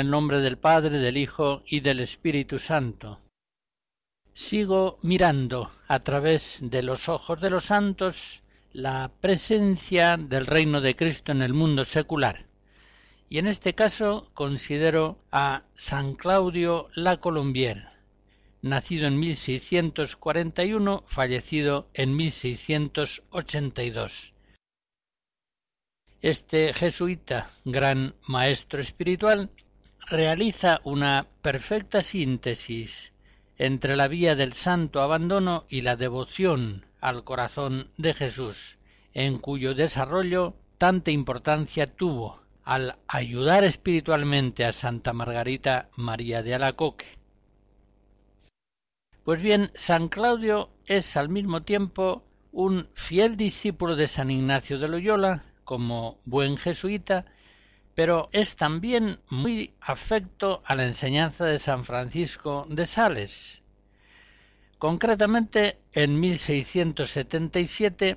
El 0.00 0.10
nombre 0.10 0.40
del 0.40 0.58
Padre, 0.58 0.98
del 0.98 1.16
Hijo 1.16 1.62
y 1.66 1.78
del 1.80 2.00
Espíritu 2.00 2.58
Santo. 2.58 3.20
Sigo 4.32 4.98
mirando 5.02 5.70
a 5.86 6.00
través 6.00 6.58
de 6.62 6.82
los 6.82 7.08
ojos 7.08 7.40
de 7.40 7.50
los 7.50 7.66
santos 7.66 8.42
la 8.72 9.12
presencia 9.20 10.16
del 10.16 10.46
reino 10.46 10.80
de 10.80 10.96
Cristo 10.96 11.30
en 11.32 11.42
el 11.42 11.52
mundo 11.52 11.84
secular. 11.84 12.46
Y 13.28 13.36
en 13.38 13.46
este 13.46 13.74
caso 13.74 14.30
considero 14.34 15.18
a 15.30 15.62
San 15.74 16.14
Claudio 16.14 16.88
la 16.94 17.18
Colombier, 17.18 17.90
nacido 18.62 19.06
en 19.06 19.20
1641, 19.20 21.04
fallecido 21.06 21.86
en 21.94 22.16
1682. 22.16 24.32
Este 26.22 26.74
jesuita, 26.74 27.50
gran 27.64 28.14
maestro 28.26 28.78
espiritual, 28.80 29.48
realiza 30.08 30.80
una 30.84 31.26
perfecta 31.42 32.02
síntesis 32.02 33.12
entre 33.58 33.96
la 33.96 34.08
vía 34.08 34.36
del 34.36 34.52
santo 34.52 35.02
abandono 35.02 35.66
y 35.68 35.82
la 35.82 35.96
devoción 35.96 36.86
al 37.00 37.24
corazón 37.24 37.90
de 37.98 38.14
Jesús, 38.14 38.78
en 39.12 39.38
cuyo 39.38 39.74
desarrollo 39.74 40.54
tanta 40.78 41.10
importancia 41.10 41.94
tuvo 41.94 42.40
al 42.64 42.96
ayudar 43.08 43.64
espiritualmente 43.64 44.64
a 44.64 44.72
Santa 44.72 45.12
Margarita 45.12 45.88
María 45.96 46.42
de 46.42 46.54
Alacoque. 46.54 47.06
Pues 49.24 49.42
bien, 49.42 49.70
San 49.74 50.08
Claudio 50.08 50.70
es 50.86 51.16
al 51.16 51.28
mismo 51.28 51.62
tiempo 51.62 52.24
un 52.52 52.88
fiel 52.94 53.36
discípulo 53.36 53.96
de 53.96 54.08
San 54.08 54.30
Ignacio 54.30 54.78
de 54.78 54.88
Loyola, 54.88 55.44
como 55.64 56.18
buen 56.24 56.56
jesuita, 56.56 57.26
pero 58.00 58.30
es 58.32 58.56
también 58.56 59.20
muy 59.28 59.74
afecto 59.78 60.62
a 60.64 60.74
la 60.74 60.86
enseñanza 60.86 61.44
de 61.44 61.58
San 61.58 61.84
Francisco 61.84 62.64
de 62.70 62.86
Sales. 62.86 63.62
Concretamente, 64.78 65.82
en 65.92 66.18
1677 66.18 68.16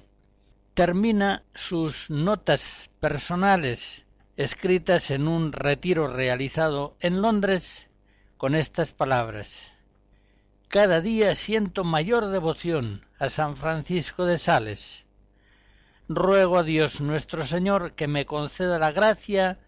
termina 0.73 1.43
sus 1.53 2.09
notas 2.09 2.91
personales 3.01 4.05
escritas 4.37 5.11
en 5.11 5.27
un 5.27 5.51
retiro 5.51 6.07
realizado 6.07 6.95
en 7.01 7.21
Londres 7.21 7.89
con 8.37 8.55
estas 8.55 8.93
palabras. 8.93 9.73
Cada 10.69 11.01
día 11.01 11.35
siento 11.35 11.83
mayor 11.83 12.27
devoción 12.27 13.05
a 13.19 13.27
San 13.27 13.57
Francisco 13.57 14.23
de 14.23 14.39
Sales 14.39 15.03
ruego 16.07 16.57
a 16.57 16.63
Dios 16.63 17.01
nuestro 17.01 17.45
Señor 17.45 17.93
que 17.93 18.07
me 18.07 18.25
conceda 18.25 18.79
la 18.79 18.93
gracia 18.93 19.59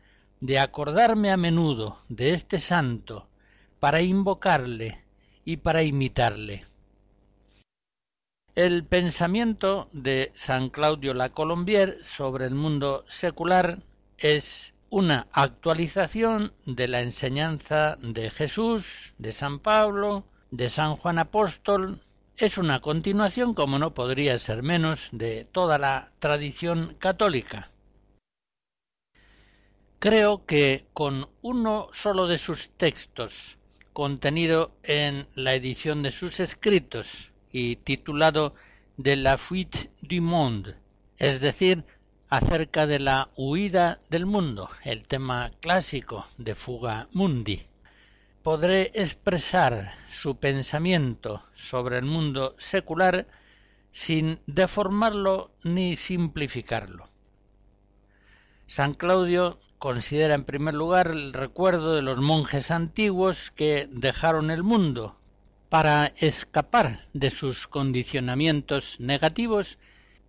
de 0.45 0.59
acordarme 0.59 1.31
a 1.31 1.37
menudo 1.37 1.97
de 2.07 2.33
este 2.33 2.59
santo 2.59 3.27
para 3.79 4.03
invocarle 4.03 5.03
y 5.43 5.57
para 5.57 5.81
imitarle. 5.81 6.65
El 8.53 8.85
pensamiento 8.85 9.87
de 9.91 10.31
San 10.35 10.69
Claudio 10.69 11.15
la 11.15 11.29
Colombier 11.29 11.97
sobre 12.03 12.45
el 12.45 12.53
mundo 12.53 13.05
secular 13.07 13.79
es 14.19 14.75
una 14.91 15.27
actualización 15.31 16.53
de 16.67 16.89
la 16.89 17.01
enseñanza 17.01 17.97
de 18.01 18.29
Jesús, 18.29 19.15
de 19.17 19.31
San 19.31 19.57
Pablo, 19.57 20.25
de 20.51 20.69
San 20.69 20.95
Juan 20.95 21.17
Apóstol, 21.17 22.01
es 22.37 22.59
una 22.59 22.81
continuación, 22.81 23.55
como 23.55 23.79
no 23.79 23.95
podría 23.95 24.37
ser 24.37 24.61
menos, 24.61 25.09
de 25.11 25.45
toda 25.45 25.79
la 25.79 26.11
tradición 26.19 26.95
católica. 26.99 27.71
Creo 30.05 30.45
que 30.45 30.85
con 30.93 31.27
uno 31.41 31.89
solo 31.91 32.27
de 32.27 32.37
sus 32.37 32.69
textos, 32.77 33.57
contenido 33.91 34.77
en 34.83 35.25
la 35.33 35.55
edición 35.55 36.03
de 36.03 36.11
sus 36.11 36.39
escritos 36.39 37.31
y 37.51 37.77
titulado 37.77 38.53
De 38.97 39.15
la 39.15 39.39
fuite 39.39 39.89
du 40.03 40.21
monde, 40.21 40.75
es 41.17 41.41
decir, 41.41 41.85
acerca 42.29 42.85
de 42.85 42.99
la 42.99 43.31
huida 43.35 43.99
del 44.11 44.27
mundo, 44.27 44.69
el 44.83 45.07
tema 45.07 45.51
clásico 45.59 46.27
de 46.37 46.53
Fuga 46.53 47.07
Mundi, 47.11 47.63
podré 48.43 48.91
expresar 48.93 49.91
su 50.11 50.37
pensamiento 50.37 51.45
sobre 51.55 51.97
el 51.97 52.05
mundo 52.05 52.55
secular 52.59 53.25
sin 53.91 54.37
deformarlo 54.45 55.49
ni 55.63 55.95
simplificarlo. 55.95 57.09
San 58.67 58.93
Claudio 58.95 59.59
considera 59.85 60.33
en 60.33 60.45
primer 60.45 60.73
lugar 60.73 61.11
el 61.11 61.31
recuerdo 61.31 61.93
de 61.93 62.01
los 62.01 62.17
monjes 62.17 62.71
antiguos 62.71 63.51
que 63.51 63.87
dejaron 63.91 64.49
el 64.49 64.63
mundo 64.63 65.15
para 65.69 66.07
escapar 66.17 67.05
de 67.13 67.29
sus 67.29 67.67
condicionamientos 67.67 68.99
negativos 68.99 69.77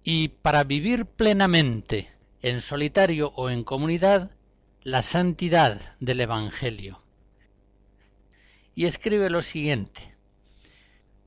y 0.04 0.28
para 0.28 0.62
vivir 0.64 1.06
plenamente, 1.06 2.10
en 2.42 2.60
solitario 2.60 3.32
o 3.34 3.48
en 3.48 3.64
comunidad, 3.64 4.30
la 4.82 5.00
santidad 5.00 5.80
del 6.00 6.20
Evangelio 6.20 7.00
y 8.74 8.84
escribe 8.84 9.30
lo 9.30 9.40
siguiente. 9.40 10.14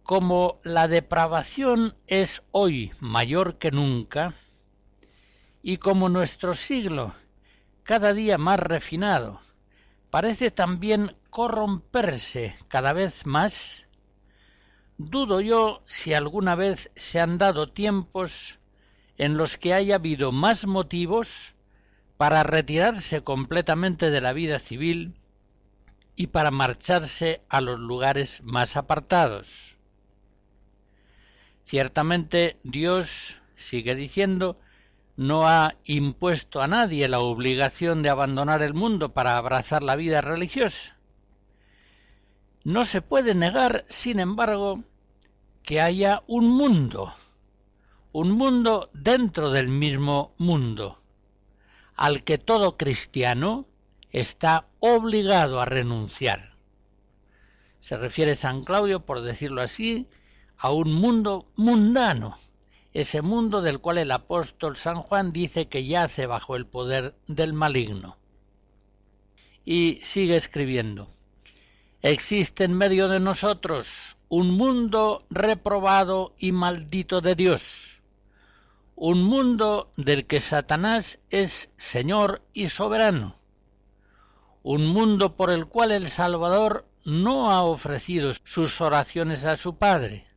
Como 0.04 0.59
la 0.63 0.88
depravación 0.88 1.95
es 2.06 2.44
hoy 2.51 2.92
mayor 3.00 3.57
que 3.57 3.71
nunca, 3.71 4.36
y 5.63 5.77
como 5.77 6.09
nuestro 6.09 6.54
siglo, 6.54 7.15
cada 7.89 8.13
día 8.13 8.38
más 8.38 8.59
refinado, 8.59 9.41
parece 10.12 10.51
también 10.51 11.18
corromperse 11.31 12.56
cada 12.68 12.94
vez 12.94 13.25
más, 13.25 13.88
dudo 15.00 15.41
yo 15.41 15.81
si 15.88 16.13
alguna 16.13 16.53
vez 16.53 16.91
se 16.95 17.19
han 17.19 17.39
dado 17.39 17.71
tiempos 17.71 18.59
en 19.18 19.38
los 19.38 19.57
que 19.57 19.74
haya 19.74 19.95
habido 19.95 20.31
más 20.31 20.68
motivos 20.68 21.56
para 22.15 22.44
retirarse 22.44 23.24
completamente 23.24 24.12
de 24.12 24.21
la 24.21 24.33
vida 24.33 24.59
civil 24.59 25.15
y 26.15 26.27
para 26.27 26.51
marcharse 26.51 27.42
a 27.50 27.59
los 27.59 27.80
lugares 27.80 28.44
más 28.44 28.77
apartados. 28.77 29.77
Ciertamente 31.63 32.59
Dios, 32.62 33.38
sigue 33.56 33.95
diciendo, 33.95 34.59
no 35.19 35.48
ha 35.48 35.75
impuesto 35.83 36.62
a 36.62 36.68
nadie 36.68 37.07
la 37.07 37.19
obligación 37.19 38.04
de 38.04 38.10
abandonar 38.10 38.62
el 38.62 38.74
mundo 38.74 39.13
para 39.13 39.38
abrazar 39.38 39.83
la 39.83 39.95
vida 39.95 40.21
religiosa. 40.21 40.98
No 42.63 42.86
se 42.86 43.01
puede 43.01 43.36
negar, 43.36 43.86
sin 43.89 44.19
embargo, 44.19 44.83
que 45.62 45.81
haya 45.81 46.24
un 46.27 46.48
mundo 46.50 47.13
un 48.12 48.31
mundo 48.31 48.89
dentro 48.94 49.51
del 49.51 49.68
mismo 49.68 50.33
mundo, 50.38 51.00
al 51.95 52.24
que 52.24 52.39
todo 52.39 52.75
cristiano 52.75 53.68
está 54.12 54.68
obligado 54.80 55.62
a 55.62 55.66
renunciar. 55.66 56.56
Se 57.80 57.98
refiere 57.98 58.36
San 58.36 58.63
Claudio, 58.63 59.06
por 59.06 59.21
decirlo 59.21 59.62
así, 59.62 60.07
a 60.57 60.71
un 60.71 60.92
mundo 60.94 61.51
mundano, 61.56 62.36
ese 62.94 63.21
mundo 63.21 63.62
del 63.62 63.80
cual 63.80 64.00
el 64.00 64.12
apóstol 64.12 64.75
San 64.75 64.97
Juan 64.97 65.31
dice 65.31 65.68
que 65.68 65.86
yace 65.86 66.25
bajo 66.25 66.56
el 66.56 66.65
poder 66.65 67.15
del 67.27 67.53
maligno. 67.53 68.18
Y 69.63 70.00
sigue 70.01 70.36
escribiendo, 70.36 71.09
existe 72.01 72.63
en 72.63 72.74
medio 72.74 73.07
de 73.07 73.19
nosotros 73.19 74.18
un 74.27 74.51
mundo 74.51 75.25
reprobado 75.30 76.33
y 76.39 76.51
maldito 76.51 77.21
de 77.21 77.36
Dios, 77.36 78.01
un 78.95 79.24
mundo 79.24 79.92
del 79.95 80.25
que 80.25 80.42
Satanás 80.42 81.19
es 81.30 81.71
Señor 81.77 82.42
y 82.53 82.69
soberano, 82.69 83.35
un 84.63 84.88
mundo 84.88 85.35
por 85.35 85.51
el 85.51 85.68
cual 85.68 85.92
el 85.92 86.09
Salvador 86.09 86.85
no 87.06 87.51
ha 87.51 87.63
ofrecido 87.63 88.33
sus 88.44 88.81
oraciones 88.81 89.45
a 89.45 89.57
su 89.57 89.77
Padre, 89.77 90.27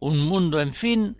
un 0.00 0.18
mundo, 0.20 0.60
en 0.60 0.74
fin, 0.74 1.16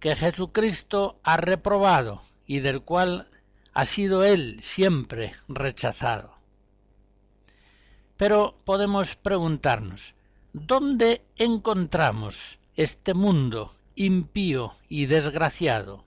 que 0.00 0.16
Jesucristo 0.16 1.20
ha 1.22 1.36
reprobado 1.36 2.22
y 2.46 2.60
del 2.60 2.82
cual 2.82 3.28
ha 3.74 3.84
sido 3.84 4.24
él 4.24 4.58
siempre 4.62 5.34
rechazado. 5.46 6.34
Pero 8.16 8.58
podemos 8.64 9.14
preguntarnos, 9.16 10.14
¿dónde 10.52 11.22
encontramos 11.36 12.58
este 12.74 13.14
mundo 13.14 13.74
impío 13.94 14.74
y 14.88 15.06
desgraciado? 15.06 16.04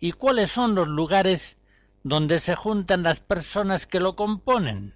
¿Y 0.00 0.12
cuáles 0.12 0.50
son 0.50 0.74
los 0.74 0.88
lugares 0.88 1.56
donde 2.02 2.40
se 2.40 2.56
juntan 2.56 3.04
las 3.04 3.20
personas 3.20 3.86
que 3.86 4.00
lo 4.00 4.16
componen? 4.16 4.94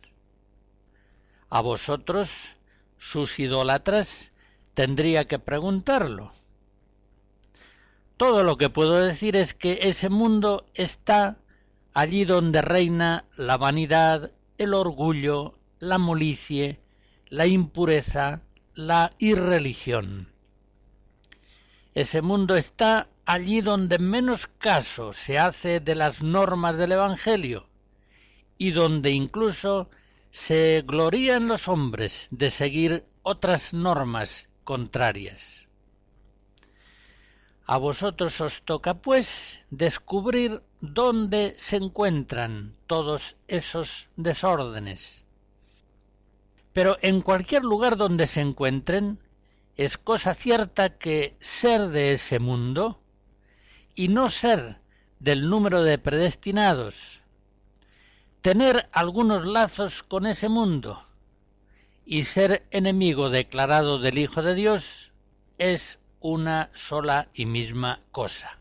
A 1.49 1.61
vosotros, 1.61 2.57
sus 2.99 3.39
idólatras, 3.39 4.33
tendría 4.75 5.27
que 5.27 5.39
preguntarlo. 5.39 6.33
Todo 8.17 8.45
lo 8.45 8.57
que 8.57 8.71
puedo 8.71 8.95
decir 8.95 9.37
es 9.37 9.53
que 9.53 9.81
ese 9.83 10.09
mundo 10.09 10.67
está 10.75 11.37
allí 11.93 12.25
donde 12.25 12.63
reina 12.63 13.27
la 13.37 13.59
vanidad, 13.59 14.33
el 14.57 14.73
orgullo, 14.73 15.59
la 15.79 15.99
molicie, 15.99 16.81
la 17.29 17.47
impureza, 17.47 18.41
la 18.75 19.11
irreligión. 19.19 20.33
Ese 21.95 22.23
mundo 22.23 22.57
está 22.57 23.09
allí 23.27 23.61
donde 23.61 23.99
menos 23.99 24.47
caso 24.47 25.13
se 25.13 25.39
hace 25.39 25.81
de 25.81 25.95
las 25.95 26.23
normas 26.23 26.79
del 26.79 26.93
Evangelio 26.93 27.67
y 28.57 28.71
donde 28.71 29.11
incluso 29.11 29.91
se 30.31 30.85
glorían 30.87 31.49
los 31.49 31.69
hombres 31.69 32.29
de 32.31 32.51
seguir 32.51 33.05
otras 33.23 33.75
normas 33.75 34.49
contrarias. 34.65 35.66
A 37.67 37.79
vosotros 37.79 38.41
os 38.41 38.63
toca, 38.63 38.95
pues, 38.95 39.61
descubrir 39.71 40.63
dónde 40.81 41.55
se 41.59 41.77
encuentran 41.77 42.77
todos 42.87 43.35
esos 43.49 44.09
desórdenes. 44.15 45.25
Pero 46.73 46.97
en 47.03 47.23
cualquier 47.23 47.65
lugar 47.65 47.97
donde 47.97 48.29
se 48.29 48.41
encuentren, 48.41 49.19
es 49.77 49.99
cosa 49.99 50.35
cierta 50.35 50.91
que 50.91 51.37
ser 51.41 51.89
de 51.89 52.13
ese 52.13 52.39
mundo 52.39 53.01
y 53.97 54.09
no 54.09 54.31
ser 54.31 54.79
del 55.19 55.51
número 55.51 55.83
de 55.83 55.99
predestinados, 55.99 57.23
tener 58.43 58.89
algunos 58.93 59.45
lazos 59.45 60.05
con 60.05 60.27
ese 60.27 60.49
mundo 60.49 61.05
y 62.05 62.23
ser 62.23 62.65
enemigo 62.71 63.29
declarado 63.29 63.99
del 63.99 64.19
Hijo 64.19 64.43
de 64.43 64.55
Dios 64.55 65.11
es 65.59 65.99
una 66.29 66.71
sola 66.75 67.29
y 67.35 67.47
misma 67.47 68.01
cosa. 68.11 68.59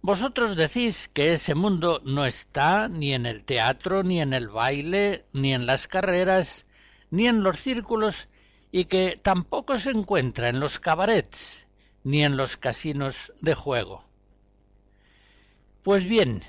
Vosotros 0.00 0.56
decís 0.56 1.08
que 1.08 1.34
ese 1.34 1.54
mundo 1.54 2.00
no 2.04 2.24
está 2.24 2.88
ni 2.88 3.12
en 3.12 3.26
el 3.26 3.44
teatro, 3.44 4.02
ni 4.02 4.22
en 4.22 4.32
el 4.32 4.48
baile, 4.48 5.26
ni 5.34 5.52
en 5.52 5.66
las 5.66 5.88
carreras, 5.88 6.64
ni 7.10 7.26
en 7.26 7.42
los 7.42 7.60
círculos, 7.60 8.28
y 8.70 8.86
que 8.86 9.20
tampoco 9.22 9.78
se 9.78 9.90
encuentra 9.90 10.48
en 10.48 10.58
los 10.58 10.80
cabarets, 10.80 11.66
ni 12.02 12.24
en 12.24 12.38
los 12.38 12.56
casinos 12.56 13.30
de 13.42 13.54
juego. 13.54 14.06
Pues 15.82 16.06
bien, 16.06 16.42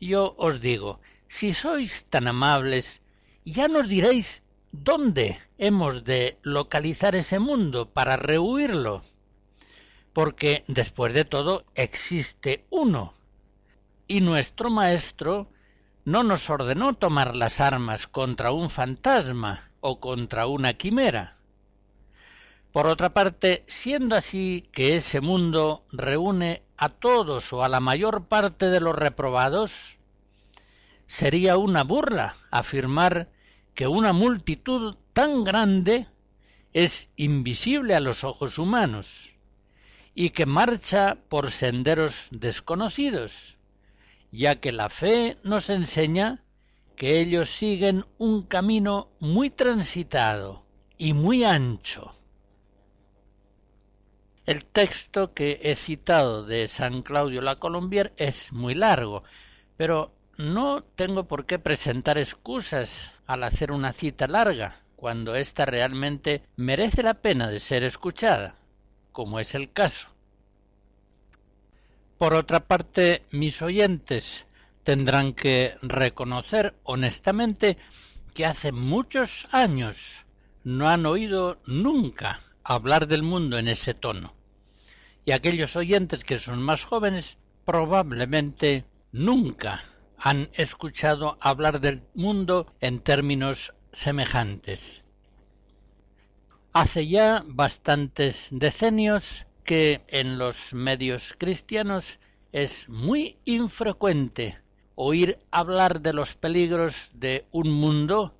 yo 0.00 0.34
os 0.38 0.62
digo, 0.62 0.98
si 1.28 1.52
sois 1.52 2.06
tan 2.06 2.26
amables, 2.26 3.02
ya 3.44 3.68
nos 3.68 3.86
diréis 3.86 4.42
¿Dónde 4.76 5.38
hemos 5.56 6.02
de 6.02 6.36
localizar 6.42 7.14
ese 7.14 7.38
mundo 7.38 7.90
para 7.90 8.16
rehuirlo? 8.16 9.02
Porque, 10.12 10.64
después 10.66 11.14
de 11.14 11.24
todo, 11.24 11.64
existe 11.76 12.66
uno. 12.70 13.14
Y 14.08 14.20
nuestro 14.20 14.70
Maestro 14.70 15.48
no 16.04 16.24
nos 16.24 16.50
ordenó 16.50 16.94
tomar 16.94 17.36
las 17.36 17.60
armas 17.60 18.08
contra 18.08 18.50
un 18.50 18.68
fantasma 18.68 19.70
o 19.78 20.00
contra 20.00 20.48
una 20.48 20.74
quimera. 20.74 21.36
Por 22.72 22.88
otra 22.88 23.14
parte, 23.14 23.62
siendo 23.68 24.16
así 24.16 24.68
que 24.72 24.96
ese 24.96 25.20
mundo 25.20 25.84
reúne 25.92 26.64
a 26.76 26.88
todos 26.88 27.52
o 27.52 27.62
a 27.62 27.68
la 27.68 27.78
mayor 27.78 28.26
parte 28.26 28.70
de 28.70 28.80
los 28.80 28.96
reprobados, 28.96 29.98
sería 31.06 31.58
una 31.58 31.84
burla 31.84 32.34
afirmar 32.50 33.28
que 33.74 33.86
una 33.86 34.12
multitud 34.12 34.96
tan 35.12 35.44
grande 35.44 36.06
es 36.72 37.10
invisible 37.16 37.94
a 37.94 38.00
los 38.00 38.24
ojos 38.24 38.58
humanos 38.58 39.34
y 40.14 40.30
que 40.30 40.46
marcha 40.46 41.18
por 41.28 41.50
senderos 41.50 42.28
desconocidos, 42.30 43.56
ya 44.30 44.60
que 44.60 44.72
la 44.72 44.88
fe 44.88 45.38
nos 45.42 45.70
enseña 45.70 46.44
que 46.96 47.20
ellos 47.20 47.50
siguen 47.50 48.04
un 48.18 48.42
camino 48.42 49.10
muy 49.18 49.50
transitado 49.50 50.64
y 50.96 51.12
muy 51.12 51.42
ancho. 51.42 52.14
El 54.46 54.64
texto 54.64 55.32
que 55.32 55.58
he 55.62 55.74
citado 55.74 56.44
de 56.44 56.68
San 56.68 57.02
Claudio 57.02 57.40
la 57.40 57.58
Colombier 57.58 58.12
es 58.16 58.52
muy 58.52 58.74
largo, 58.74 59.24
pero 59.76 60.13
no 60.36 60.82
tengo 60.82 61.24
por 61.24 61.46
qué 61.46 61.58
presentar 61.58 62.18
excusas 62.18 63.12
al 63.26 63.44
hacer 63.44 63.70
una 63.72 63.92
cita 63.92 64.26
larga, 64.26 64.80
cuando 64.96 65.36
ésta 65.36 65.66
realmente 65.66 66.42
merece 66.56 67.02
la 67.02 67.14
pena 67.14 67.48
de 67.48 67.60
ser 67.60 67.84
escuchada, 67.84 68.56
como 69.12 69.38
es 69.38 69.54
el 69.54 69.70
caso. 69.70 70.08
Por 72.18 72.34
otra 72.34 72.60
parte, 72.60 73.22
mis 73.30 73.60
oyentes 73.62 74.46
tendrán 74.82 75.34
que 75.34 75.76
reconocer 75.82 76.74
honestamente 76.84 77.76
que 78.34 78.46
hace 78.46 78.72
muchos 78.72 79.46
años 79.52 80.24
no 80.64 80.88
han 80.88 81.06
oído 81.06 81.60
nunca 81.66 82.40
hablar 82.62 83.06
del 83.06 83.22
mundo 83.22 83.58
en 83.58 83.68
ese 83.68 83.94
tono. 83.94 84.34
Y 85.24 85.32
aquellos 85.32 85.76
oyentes 85.76 86.24
que 86.24 86.38
son 86.38 86.62
más 86.62 86.84
jóvenes 86.84 87.36
probablemente 87.64 88.84
nunca 89.12 89.82
han 90.18 90.50
escuchado 90.54 91.36
hablar 91.40 91.80
del 91.80 92.02
mundo 92.14 92.72
en 92.80 93.00
términos 93.00 93.74
semejantes. 93.92 95.02
Hace 96.72 97.06
ya 97.06 97.42
bastantes 97.46 98.48
decenios 98.50 99.46
que 99.64 100.02
en 100.08 100.38
los 100.38 100.74
medios 100.74 101.34
cristianos 101.38 102.18
es 102.52 102.88
muy 102.88 103.38
infrecuente 103.44 104.58
oír 104.94 105.38
hablar 105.50 106.00
de 106.00 106.12
los 106.12 106.34
peligros 106.34 107.10
de 107.14 107.46
un 107.50 107.70
mundo 107.70 108.34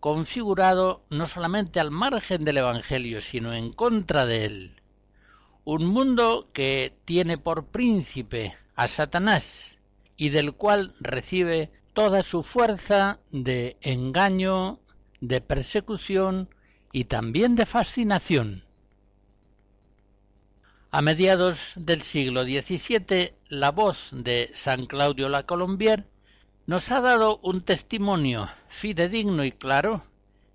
configurado 0.00 1.04
no 1.10 1.26
solamente 1.26 1.80
al 1.80 1.90
margen 1.90 2.44
del 2.44 2.58
Evangelio, 2.58 3.20
sino 3.20 3.52
en 3.52 3.72
contra 3.72 4.26
de 4.26 4.44
él. 4.44 4.82
Un 5.64 5.86
mundo 5.86 6.48
que 6.52 6.94
tiene 7.04 7.38
por 7.38 7.66
príncipe 7.66 8.56
a 8.76 8.86
Satanás, 8.86 9.75
y 10.16 10.30
del 10.30 10.54
cual 10.54 10.92
recibe 11.00 11.70
toda 11.92 12.22
su 12.22 12.42
fuerza 12.42 13.20
de 13.32 13.76
engaño, 13.80 14.80
de 15.20 15.40
persecución 15.40 16.48
y 16.92 17.04
también 17.04 17.56
de 17.56 17.66
fascinación. 17.66 18.62
A 20.90 21.02
mediados 21.02 21.72
del 21.74 22.00
siglo 22.02 22.44
XVII, 22.44 23.34
la 23.48 23.70
voz 23.70 24.08
de 24.12 24.50
San 24.54 24.86
Claudio 24.86 25.28
la 25.28 25.44
Colombier 25.44 26.06
nos 26.66 26.90
ha 26.90 27.00
dado 27.00 27.38
un 27.42 27.60
testimonio 27.60 28.48
fidedigno 28.68 29.44
y 29.44 29.52
claro 29.52 30.04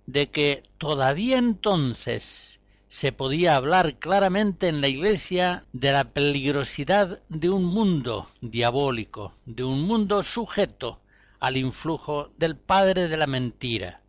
de 0.07 0.27
que 0.27 0.63
todavía 0.77 1.37
entonces 1.37 2.60
se 2.91 3.13
podía 3.13 3.55
hablar 3.55 3.99
claramente 3.99 4.67
en 4.67 4.81
la 4.81 4.89
Iglesia 4.89 5.63
de 5.71 5.93
la 5.93 6.03
peligrosidad 6.03 7.21
de 7.29 7.49
un 7.49 7.63
mundo 7.63 8.27
diabólico, 8.41 9.33
de 9.45 9.63
un 9.63 9.83
mundo 9.83 10.23
sujeto 10.23 10.99
al 11.39 11.55
influjo 11.55 12.31
del 12.37 12.57
padre 12.57 13.07
de 13.07 13.15
la 13.15 13.27
mentira. 13.27 14.01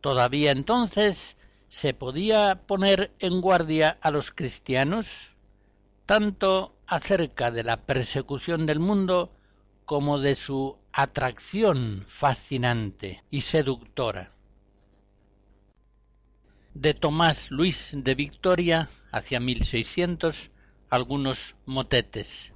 Todavía 0.00 0.52
entonces 0.52 1.36
se 1.68 1.92
podía 1.92 2.62
poner 2.66 3.12
en 3.18 3.42
guardia 3.42 3.98
a 4.00 4.10
los 4.12 4.30
cristianos 4.30 5.32
tanto 6.06 6.74
acerca 6.86 7.50
de 7.50 7.64
la 7.64 7.82
persecución 7.82 8.64
del 8.64 8.78
mundo 8.78 9.30
como 9.84 10.18
de 10.18 10.36
su 10.36 10.78
atracción 10.90 12.06
fascinante 12.08 13.22
y 13.30 13.42
seductora 13.42 14.32
de 16.74 16.94
Tomás 16.94 17.50
Luis 17.50 17.92
de 17.94 18.14
Victoria 18.14 18.88
hacia 19.12 19.40
1600 19.40 20.50
algunos 20.90 21.56
motetes. 21.66 22.52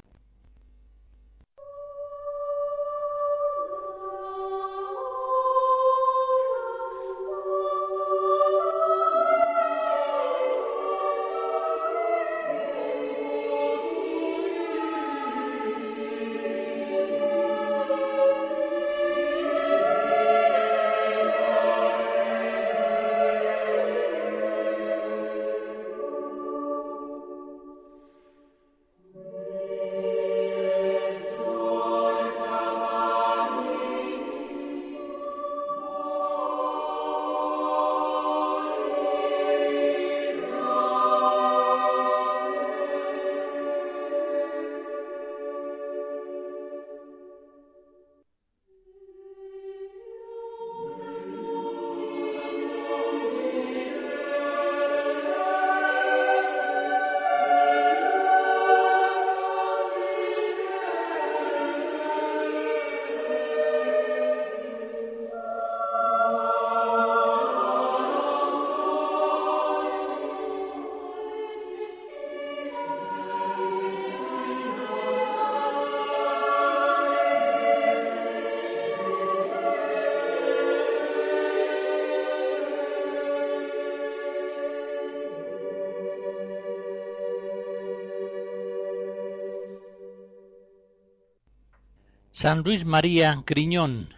San 92.42 92.64
Luis 92.64 92.84
María 92.84 93.40
Griñón, 93.46 94.12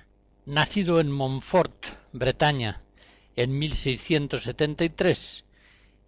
nacido 0.46 0.98
en 0.98 1.10
Montfort, 1.10 1.84
Bretaña, 2.14 2.80
en 3.36 3.58
1673 3.58 5.44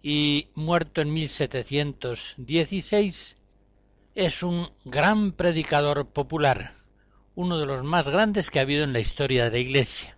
y 0.01 0.47
muerto 0.55 1.01
en 1.01 1.13
1716, 1.13 3.37
es 4.15 4.41
un 4.41 4.67
gran 4.83 5.33
predicador 5.33 6.07
popular, 6.07 6.73
uno 7.35 7.59
de 7.59 7.67
los 7.67 7.83
más 7.83 8.09
grandes 8.09 8.49
que 8.49 8.57
ha 8.57 8.63
habido 8.63 8.83
en 8.83 8.93
la 8.93 8.99
historia 8.99 9.43
de 9.43 9.51
la 9.51 9.59
Iglesia. 9.59 10.17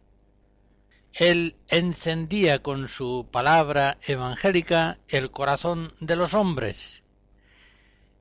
Él 1.12 1.58
encendía 1.68 2.64
con 2.64 2.88
su 2.88 3.28
palabra 3.30 3.98
evangélica 4.08 5.00
el 5.10 5.32
corazón 5.32 5.92
de 6.00 6.16
los 6.16 6.34
hombres 6.34 7.04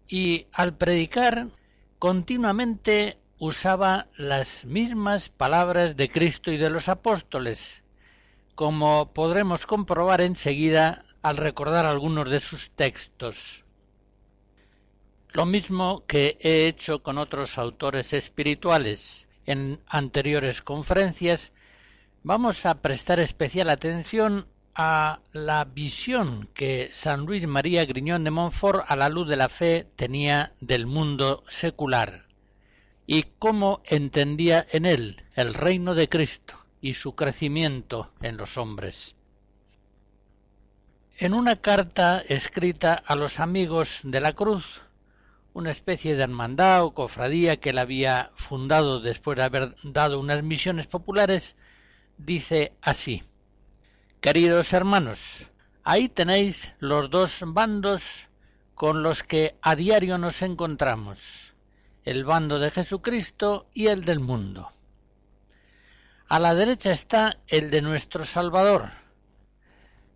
y 0.08 0.48
al 0.50 0.76
predicar 0.76 1.46
continuamente 2.00 3.18
usaba 3.38 4.08
las 4.16 4.64
mismas 4.64 5.28
palabras 5.28 5.96
de 5.96 6.10
Cristo 6.10 6.50
y 6.50 6.56
de 6.56 6.70
los 6.70 6.88
apóstoles, 6.88 7.82
como 8.56 9.12
podremos 9.12 9.64
comprobar 9.64 10.20
enseguida 10.20 11.04
al 11.22 11.36
recordar 11.36 11.86
algunos 11.86 12.28
de 12.28 12.40
sus 12.40 12.70
textos. 12.70 13.64
Lo 15.32 15.46
mismo 15.46 16.04
que 16.06 16.36
he 16.40 16.66
hecho 16.66 17.02
con 17.02 17.18
otros 17.18 17.58
autores 17.58 18.12
espirituales 18.12 19.28
en 19.46 19.80
anteriores 19.86 20.60
conferencias, 20.60 21.52
vamos 22.24 22.66
a 22.66 22.82
prestar 22.82 23.20
especial 23.20 23.70
atención 23.70 24.48
a 24.74 25.20
la 25.32 25.64
visión 25.64 26.48
que 26.54 26.90
San 26.92 27.24
Luis 27.24 27.46
María 27.46 27.84
Griñón 27.84 28.24
de 28.24 28.30
Montfort 28.30 28.84
a 28.88 28.96
la 28.96 29.08
luz 29.08 29.28
de 29.28 29.36
la 29.36 29.48
fe 29.48 29.86
tenía 29.96 30.52
del 30.60 30.86
mundo 30.86 31.44
secular 31.46 32.27
y 33.10 33.22
cómo 33.38 33.80
entendía 33.86 34.66
en 34.70 34.84
él 34.84 35.24
el 35.34 35.54
reino 35.54 35.94
de 35.94 36.10
Cristo 36.10 36.54
y 36.82 36.92
su 36.92 37.14
crecimiento 37.14 38.12
en 38.20 38.36
los 38.36 38.58
hombres. 38.58 39.16
En 41.16 41.32
una 41.32 41.56
carta 41.56 42.22
escrita 42.28 42.92
a 42.92 43.16
los 43.16 43.40
amigos 43.40 44.00
de 44.02 44.20
la 44.20 44.34
cruz, 44.34 44.82
una 45.54 45.70
especie 45.70 46.16
de 46.16 46.22
hermandad 46.22 46.84
o 46.84 46.92
cofradía 46.92 47.58
que 47.58 47.70
él 47.70 47.78
había 47.78 48.30
fundado 48.34 49.00
después 49.00 49.38
de 49.38 49.44
haber 49.44 49.74
dado 49.84 50.20
unas 50.20 50.42
misiones 50.42 50.86
populares, 50.86 51.56
dice 52.18 52.74
así 52.82 53.22
Queridos 54.20 54.74
hermanos, 54.74 55.48
ahí 55.82 56.10
tenéis 56.10 56.74
los 56.78 57.08
dos 57.08 57.40
bandos 57.42 58.28
con 58.74 59.02
los 59.02 59.22
que 59.22 59.56
a 59.62 59.74
diario 59.76 60.18
nos 60.18 60.42
encontramos 60.42 61.47
el 62.04 62.24
bando 62.24 62.58
de 62.58 62.70
Jesucristo 62.70 63.68
y 63.74 63.88
el 63.88 64.04
del 64.04 64.20
mundo. 64.20 64.72
A 66.28 66.38
la 66.38 66.54
derecha 66.54 66.92
está 66.92 67.38
el 67.46 67.70
de 67.70 67.82
nuestro 67.82 68.24
Salvador. 68.24 68.90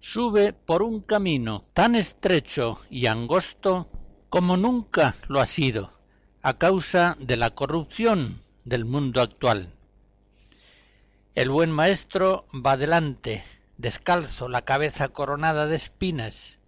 Sube 0.00 0.52
por 0.52 0.82
un 0.82 1.00
camino 1.00 1.64
tan 1.72 1.94
estrecho 1.94 2.78
y 2.90 3.06
angosto 3.06 3.88
como 4.28 4.56
nunca 4.56 5.14
lo 5.28 5.40
ha 5.40 5.46
sido, 5.46 5.92
a 6.42 6.58
causa 6.58 7.16
de 7.18 7.36
la 7.36 7.50
corrupción 7.50 8.42
del 8.64 8.84
mundo 8.84 9.20
actual. 9.20 9.70
El 11.34 11.50
buen 11.50 11.70
maestro 11.70 12.46
va 12.54 12.76
delante, 12.76 13.44
descalzo, 13.78 14.48
la 14.48 14.62
cabeza 14.62 15.08
coronada 15.08 15.66
de 15.66 15.76
espinas, 15.76 16.58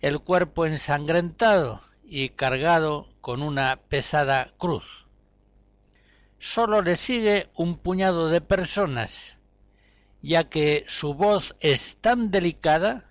el 0.00 0.20
cuerpo 0.20 0.66
ensangrentado 0.66 1.80
y 2.08 2.30
cargado 2.30 3.06
con 3.20 3.42
una 3.42 3.76
pesada 3.88 4.50
cruz. 4.56 4.84
Sólo 6.38 6.80
le 6.80 6.96
sigue 6.96 7.50
un 7.54 7.76
puñado 7.76 8.28
de 8.28 8.40
personas, 8.40 9.36
ya 10.22 10.44
que 10.44 10.84
su 10.88 11.12
voz 11.14 11.54
es 11.60 11.98
tan 11.98 12.30
delicada 12.30 13.10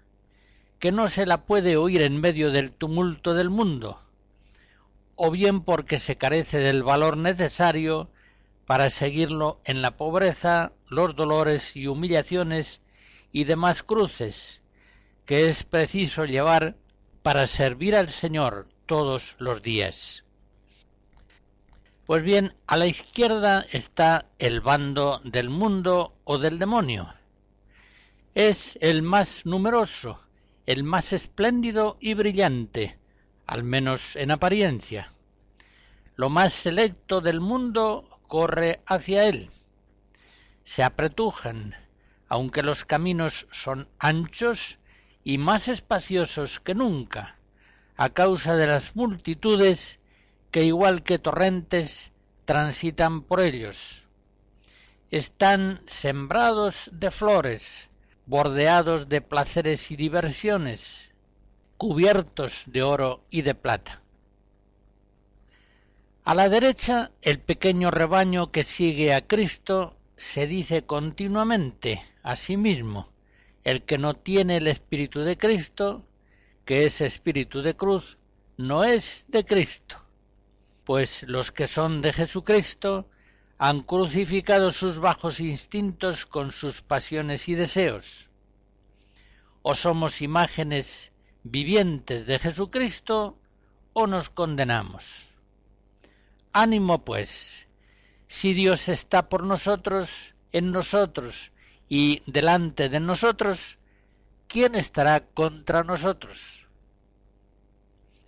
que 0.79 0.91
no 0.91 1.09
se 1.09 1.25
la 1.25 1.45
puede 1.45 1.77
oír 1.77 2.01
en 2.01 2.19
medio 2.19 2.51
del 2.51 2.73
tumulto 2.73 3.33
del 3.33 3.49
mundo, 3.49 4.01
o 5.15 5.29
bien 5.29 5.61
porque 5.61 5.99
se 5.99 6.17
carece 6.17 6.57
del 6.57 6.83
valor 6.83 7.17
necesario 7.17 8.09
para 8.65 8.89
seguirlo 8.89 9.61
en 9.63 9.81
la 9.81 9.97
pobreza, 9.97 10.71
los 10.89 11.15
dolores 11.15 11.75
y 11.75 11.87
humillaciones 11.87 12.81
y 13.31 13.43
demás 13.43 13.83
cruces 13.83 14.61
que 15.27 15.47
es 15.47 15.63
preciso 15.63 16.25
llevar 16.25 16.77
para 17.21 17.45
servir 17.47 17.95
al 17.95 18.07
Señor 18.07 18.65
todos 18.87 19.35
los 19.37 19.61
días. 19.61 20.23
Pues 22.07 22.23
bien, 22.23 22.55
a 22.67 22.77
la 22.77 22.87
izquierda 22.87 23.65
está 23.71 24.25
el 24.39 24.61
bando 24.61 25.19
del 25.25 25.49
mundo 25.49 26.15
o 26.23 26.37
del 26.37 26.57
demonio. 26.57 27.13
Es 28.33 28.77
el 28.81 29.01
más 29.01 29.45
numeroso, 29.45 30.17
el 30.65 30.83
más 30.83 31.11
espléndido 31.11 31.97
y 31.99 32.13
brillante, 32.13 32.97
al 33.45 33.63
menos 33.63 34.15
en 34.15 34.31
apariencia. 34.31 35.11
Lo 36.15 36.29
más 36.29 36.53
selecto 36.53 37.19
del 37.19 37.41
mundo 37.41 38.19
corre 38.27 38.81
hacia 38.85 39.25
él. 39.25 39.51
Se 40.63 40.83
apretujan, 40.83 41.75
aunque 42.29 42.63
los 42.63 42.85
caminos 42.85 43.47
son 43.51 43.89
anchos 43.99 44.79
y 45.23 45.37
más 45.37 45.67
espaciosos 45.67 46.59
que 46.61 46.73
nunca, 46.73 47.36
a 47.97 48.09
causa 48.09 48.55
de 48.55 48.67
las 48.67 48.95
multitudes 48.95 49.99
que 50.51 50.63
igual 50.63 51.03
que 51.03 51.19
torrentes 51.19 52.11
transitan 52.45 53.21
por 53.21 53.41
ellos. 53.41 54.03
Están 55.09 55.79
sembrados 55.87 56.89
de 56.93 57.11
flores, 57.11 57.89
bordeados 58.27 59.09
de 59.09 59.21
placeres 59.21 59.89
y 59.91 59.95
diversiones, 59.95 61.11
cubiertos 61.77 62.63
de 62.67 62.83
oro 62.83 63.23
y 63.29 63.41
de 63.41 63.55
plata. 63.55 64.01
A 66.23 66.35
la 66.35 66.49
derecha, 66.49 67.11
el 67.21 67.39
pequeño 67.39 67.89
rebaño 67.89 68.51
que 68.51 68.63
sigue 68.63 69.13
a 69.13 69.25
Cristo 69.25 69.95
se 70.17 70.45
dice 70.45 70.83
continuamente 70.83 72.03
a 72.21 72.35
sí 72.35 72.57
mismo, 72.57 73.09
el 73.63 73.83
que 73.83 73.97
no 73.97 74.13
tiene 74.13 74.57
el 74.57 74.67
Espíritu 74.67 75.21
de 75.21 75.37
Cristo, 75.37 76.03
que 76.67 76.85
es 76.85 76.99
Espíritu 76.99 77.61
de 77.61 77.77
cruz, 77.77 78.17
no 78.57 78.83
es 78.83 79.23
de 79.29 79.45
Cristo, 79.45 80.03
pues 80.83 81.23
los 81.23 81.53
que 81.53 81.65
son 81.65 82.01
de 82.01 82.11
Jesucristo 82.11 83.09
han 83.57 83.83
crucificado 83.83 84.73
sus 84.73 84.99
bajos 84.99 85.39
instintos 85.39 86.25
con 86.25 86.51
sus 86.51 86.81
pasiones 86.81 87.47
y 87.47 87.55
deseos. 87.55 88.29
O 89.61 89.75
somos 89.75 90.21
imágenes 90.21 91.13
vivientes 91.43 92.25
de 92.25 92.37
Jesucristo 92.37 93.39
o 93.93 94.05
nos 94.05 94.29
condenamos. 94.29 95.25
Ánimo 96.51 97.05
pues, 97.05 97.69
si 98.27 98.53
Dios 98.53 98.89
está 98.89 99.29
por 99.29 99.43
nosotros, 99.43 100.35
en 100.51 100.73
nosotros 100.73 101.53
y 101.87 102.21
delante 102.29 102.89
de 102.89 102.99
nosotros, 102.99 103.77
¿quién 104.49 104.75
estará 104.75 105.21
contra 105.21 105.85
nosotros? 105.85 106.56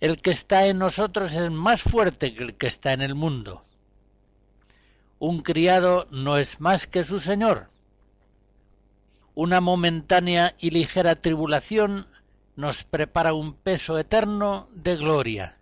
El 0.00 0.20
que 0.20 0.30
está 0.30 0.66
en 0.66 0.78
nosotros 0.78 1.34
es 1.34 1.50
más 1.50 1.82
fuerte 1.82 2.34
que 2.34 2.42
el 2.42 2.56
que 2.56 2.66
está 2.66 2.92
en 2.92 3.02
el 3.02 3.14
mundo. 3.14 3.62
Un 5.18 5.40
criado 5.40 6.06
no 6.10 6.38
es 6.38 6.60
más 6.60 6.86
que 6.86 7.04
su 7.04 7.20
señor. 7.20 7.68
Una 9.34 9.60
momentánea 9.60 10.54
y 10.58 10.70
ligera 10.70 11.16
tribulación 11.16 12.06
nos 12.56 12.84
prepara 12.84 13.34
un 13.34 13.54
peso 13.54 13.98
eterno 13.98 14.68
de 14.72 14.96
gloria 14.96 15.56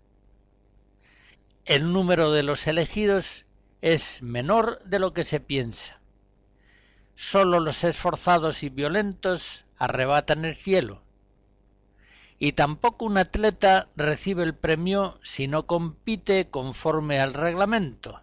el 1.68 1.92
número 1.92 2.30
de 2.30 2.42
los 2.42 2.66
elegidos 2.66 3.44
es 3.82 4.22
menor 4.22 4.80
de 4.84 4.98
lo 4.98 5.12
que 5.12 5.22
se 5.22 5.38
piensa. 5.38 6.00
Sólo 7.14 7.60
los 7.60 7.84
esforzados 7.84 8.62
y 8.62 8.70
violentos 8.70 9.66
arrebatan 9.76 10.46
el 10.46 10.56
cielo. 10.56 11.02
Y 12.38 12.52
tampoco 12.52 13.04
un 13.04 13.18
atleta 13.18 13.88
recibe 13.96 14.44
el 14.44 14.54
premio 14.54 15.18
si 15.22 15.48
no 15.48 15.66
compite 15.66 16.50
conforme 16.50 17.20
al 17.20 17.34
reglamento, 17.34 18.22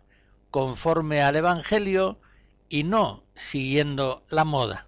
conforme 0.52 1.22
al 1.22 1.36
Evangelio 1.36 2.20
y 2.70 2.84
no 2.84 3.24
siguiendo 3.36 4.24
la 4.30 4.46
moda. 4.46 4.88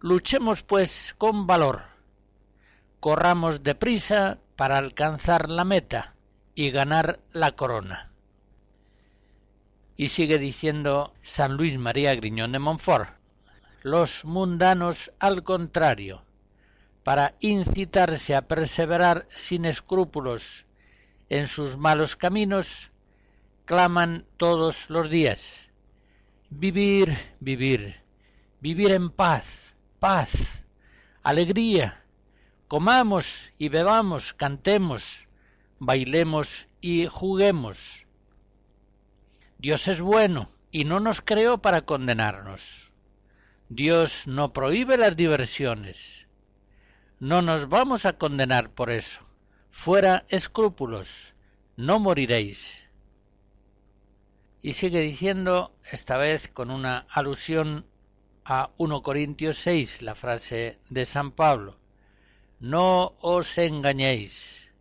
Luchemos 0.00 0.62
pues 0.64 1.14
con 1.16 1.46
valor. 1.46 1.84
Corramos 3.00 3.62
deprisa 3.62 4.38
para 4.56 4.78
alcanzar 4.78 5.48
la 5.48 5.64
meta 5.64 6.14
y 6.54 6.70
ganar 6.70 7.20
la 7.32 7.52
corona. 7.52 8.12
Y 9.96 10.08
sigue 10.08 10.38
diciendo 10.38 11.14
San 11.22 11.56
Luis 11.56 11.78
María 11.78 12.14
Griñón 12.14 12.52
de 12.52 12.58
Montfort, 12.58 13.10
los 13.82 14.24
mundanos 14.24 15.12
al 15.18 15.42
contrario, 15.42 16.24
para 17.04 17.34
incitarse 17.40 18.34
a 18.34 18.42
perseverar 18.42 19.26
sin 19.28 19.64
escrúpulos 19.64 20.64
en 21.28 21.48
sus 21.48 21.76
malos 21.76 22.16
caminos, 22.16 22.90
claman 23.64 24.24
todos 24.36 24.90
los 24.90 25.10
días, 25.10 25.70
vivir, 26.50 27.16
vivir, 27.40 28.02
vivir 28.60 28.92
en 28.92 29.10
paz, 29.10 29.74
paz, 29.98 30.62
alegría, 31.22 32.04
comamos 32.68 33.50
y 33.58 33.68
bebamos, 33.68 34.34
cantemos, 34.34 35.26
bailemos 35.78 36.68
y 36.80 37.06
juguemos. 37.06 38.06
Dios 39.58 39.88
es 39.88 40.00
bueno 40.00 40.48
y 40.70 40.84
no 40.84 41.00
nos 41.00 41.20
creó 41.20 41.58
para 41.58 41.82
condenarnos. 41.82 42.92
Dios 43.68 44.26
no 44.26 44.52
prohíbe 44.52 44.96
las 44.98 45.16
diversiones. 45.16 46.21
No 47.22 47.40
nos 47.40 47.68
vamos 47.68 48.04
a 48.04 48.14
condenar 48.14 48.70
por 48.70 48.90
eso. 48.90 49.20
Fuera 49.70 50.24
escrúpulos, 50.28 51.34
no 51.76 52.00
moriréis. 52.00 52.88
Y 54.60 54.72
sigue 54.72 55.02
diciendo, 55.02 55.72
esta 55.92 56.16
vez 56.16 56.48
con 56.48 56.68
una 56.72 57.06
alusión 57.08 57.86
a 58.44 58.70
1 58.76 59.04
Corintios 59.04 59.58
6, 59.58 60.02
la 60.02 60.16
frase 60.16 60.80
de 60.90 61.06
San 61.06 61.30
Pablo, 61.30 61.78
no 62.58 63.14
os 63.20 63.56
engañéis 63.56 64.72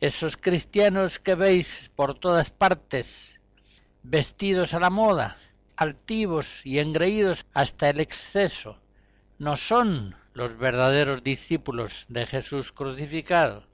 esos 0.00 0.36
cristianos 0.36 1.18
que 1.18 1.34
veis 1.34 1.90
por 1.96 2.12
todas 2.12 2.50
partes, 2.50 3.40
vestidos 4.02 4.74
a 4.74 4.80
la 4.80 4.90
moda, 4.90 5.38
altivos 5.76 6.60
y 6.66 6.78
engreídos 6.78 7.46
hasta 7.54 7.88
el 7.88 8.00
exceso, 8.00 8.81
no 9.42 9.56
son 9.56 10.14
los 10.34 10.56
verdaderos 10.56 11.24
discípulos 11.24 12.06
de 12.08 12.26
Jesús 12.26 12.70
crucificado. 12.70 13.64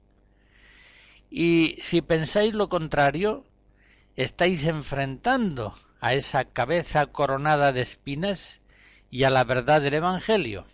Y 1.29 1.77
si 1.79 2.01
pensáis 2.01 2.55
lo 2.55 2.69
contrario, 2.69 3.45
estáis 4.15 4.65
enfrentando 4.65 5.75
a 6.01 6.15
esa 6.15 6.45
cabeza 6.45 7.05
coronada 7.05 7.71
de 7.71 7.81
espinas 7.81 8.61
y 9.11 9.25
a 9.25 9.29
la 9.29 9.43
verdad 9.43 9.79
del 9.79 9.93
Evangelio. 9.93 10.65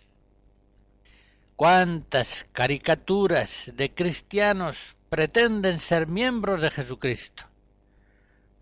Cuántas 1.56 2.46
caricaturas 2.54 3.72
de 3.74 3.92
cristianos 3.92 4.96
pretenden 5.10 5.78
ser 5.78 6.06
miembros 6.06 6.62
de 6.62 6.70
Jesucristo, 6.70 7.42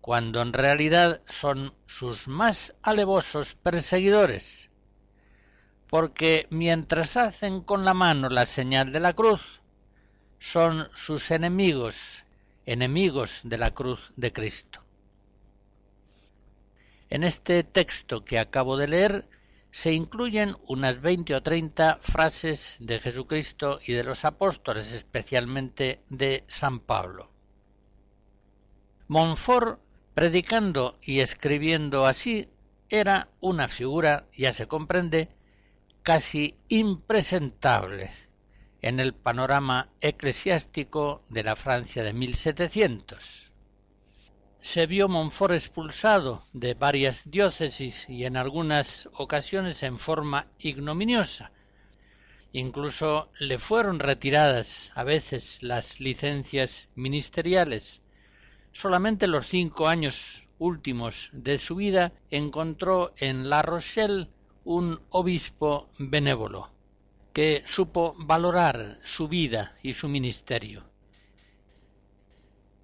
cuando 0.01 0.41
en 0.41 0.51
realidad 0.51 1.21
son 1.29 1.73
sus 1.85 2.27
más 2.27 2.75
alevosos 2.81 3.53
perseguidores, 3.53 4.69
porque 5.89 6.47
mientras 6.49 7.17
hacen 7.17 7.61
con 7.61 7.85
la 7.85 7.93
mano 7.93 8.29
la 8.29 8.45
señal 8.45 8.91
de 8.91 8.99
la 8.99 9.13
cruz, 9.13 9.41
son 10.39 10.89
sus 10.95 11.31
enemigos, 11.31 12.23
enemigos 12.65 13.39
de 13.43 13.57
la 13.57 13.71
cruz 13.73 14.13
de 14.15 14.33
Cristo. 14.33 14.81
En 17.09 17.23
este 17.23 17.63
texto 17.63 18.25
que 18.25 18.39
acabo 18.39 18.77
de 18.77 18.87
leer 18.87 19.27
se 19.71 19.91
incluyen 19.93 20.55
unas 20.67 21.01
veinte 21.01 21.35
o 21.35 21.43
treinta 21.43 21.97
frases 22.01 22.77
de 22.79 22.99
Jesucristo 22.99 23.79
y 23.85 23.93
de 23.93 24.03
los 24.03 24.23
apóstoles, 24.23 24.93
especialmente 24.93 26.01
de 26.09 26.45
San 26.47 26.79
Pablo. 26.79 27.29
Montfort, 29.07 29.79
predicando 30.13 30.97
y 31.01 31.19
escribiendo 31.19 32.05
así, 32.05 32.49
era 32.89 33.27
una 33.41 33.67
figura, 33.67 34.27
ya 34.35 34.51
se 34.51 34.67
comprende, 34.67 35.29
casi 36.05 36.55
impresentable 36.69 38.11
en 38.81 38.99
el 38.99 39.15
panorama 39.15 39.89
eclesiástico 40.01 41.23
de 41.29 41.43
la 41.43 41.55
Francia 41.55 42.03
de 42.03 42.13
1700 42.13 43.51
se 44.61 44.85
vio 44.85 45.07
Montfort 45.07 45.53
expulsado 45.53 46.43
de 46.53 46.75
varias 46.75 47.29
diócesis 47.29 48.07
y 48.07 48.25
en 48.25 48.37
algunas 48.37 49.09
ocasiones 49.13 49.81
en 49.81 49.97
forma 49.97 50.47
ignominiosa. 50.59 51.51
Incluso 52.51 53.31
le 53.39 53.57
fueron 53.59 53.97
retiradas 53.97 54.91
a 54.93 55.03
veces 55.03 55.61
las 55.61 55.99
licencias 55.99 56.87
ministeriales. 56.95 58.01
Solamente 58.73 59.25
los 59.27 59.47
cinco 59.47 59.87
años 59.87 60.47
últimos 60.59 61.29
de 61.33 61.57
su 61.59 61.75
vida 61.75 62.13
encontró 62.29 63.13
en 63.17 63.49
La 63.49 63.63
Rochelle 63.63 64.29
un 64.65 64.99
obispo 65.11 65.89
benévolo 65.99 66.69
que 67.33 67.63
supo 67.65 68.15
valorar 68.17 68.97
su 69.03 69.27
vida 69.27 69.75
y 69.83 69.93
su 69.93 70.07
ministerio. 70.07 70.83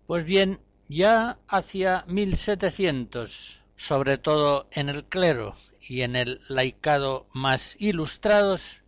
Pues 0.07 0.25
bien, 0.25 0.59
ya 0.89 1.39
hacia 1.47 2.03
1700, 2.07 3.61
sobre 3.77 4.17
todo 4.17 4.67
en 4.71 4.89
el 4.89 5.05
clero 5.05 5.55
y 5.79 6.01
en 6.01 6.15
el 6.15 6.41
laicado 6.49 7.27
más 7.33 7.77
ilustrados, 7.79 8.81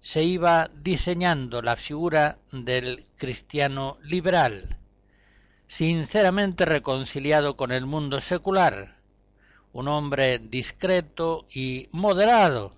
se 0.00 0.24
iba 0.24 0.68
diseñando 0.82 1.62
la 1.62 1.76
figura 1.76 2.38
del 2.50 3.06
cristiano 3.16 3.96
liberal, 4.02 4.76
sinceramente 5.66 6.66
reconciliado 6.66 7.56
con 7.56 7.72
el 7.72 7.86
mundo 7.86 8.20
secular, 8.20 8.96
un 9.74 9.88
hombre 9.88 10.38
discreto 10.38 11.46
y 11.52 11.88
moderado, 11.90 12.72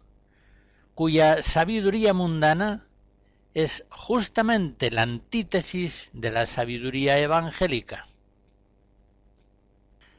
cuya 0.95 1.43
sabiduría 1.43 2.15
mundana 2.15 2.87
es 3.53 3.85
justamente 3.91 4.91
la 4.91 5.03
antítesis 5.03 6.11
de 6.15 6.31
la 6.31 6.47
sabiduría 6.47 7.19
evangélica. 7.19 8.09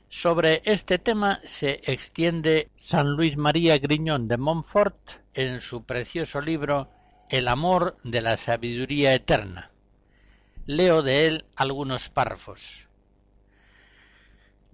Sobre 0.10 0.62
este 0.66 1.00
tema 1.00 1.40
se 1.44 1.82
extiende 1.84 2.70
San 2.78 3.16
Luis 3.16 3.38
María 3.38 3.80
Griñón 3.80 4.28
de 4.28 4.38
Montfort 4.38 4.98
en 5.34 5.62
su 5.62 5.84
precioso 5.84 6.42
libro 6.42 6.92
El 7.28 7.48
amor 7.48 7.98
de 8.04 8.22
la 8.22 8.38
sabiduría 8.38 9.16
eterna. 9.16 9.72
Leo 10.68 11.02
de 11.02 11.26
él 11.26 11.46
algunos 11.56 12.10
párrafos. 12.10 12.87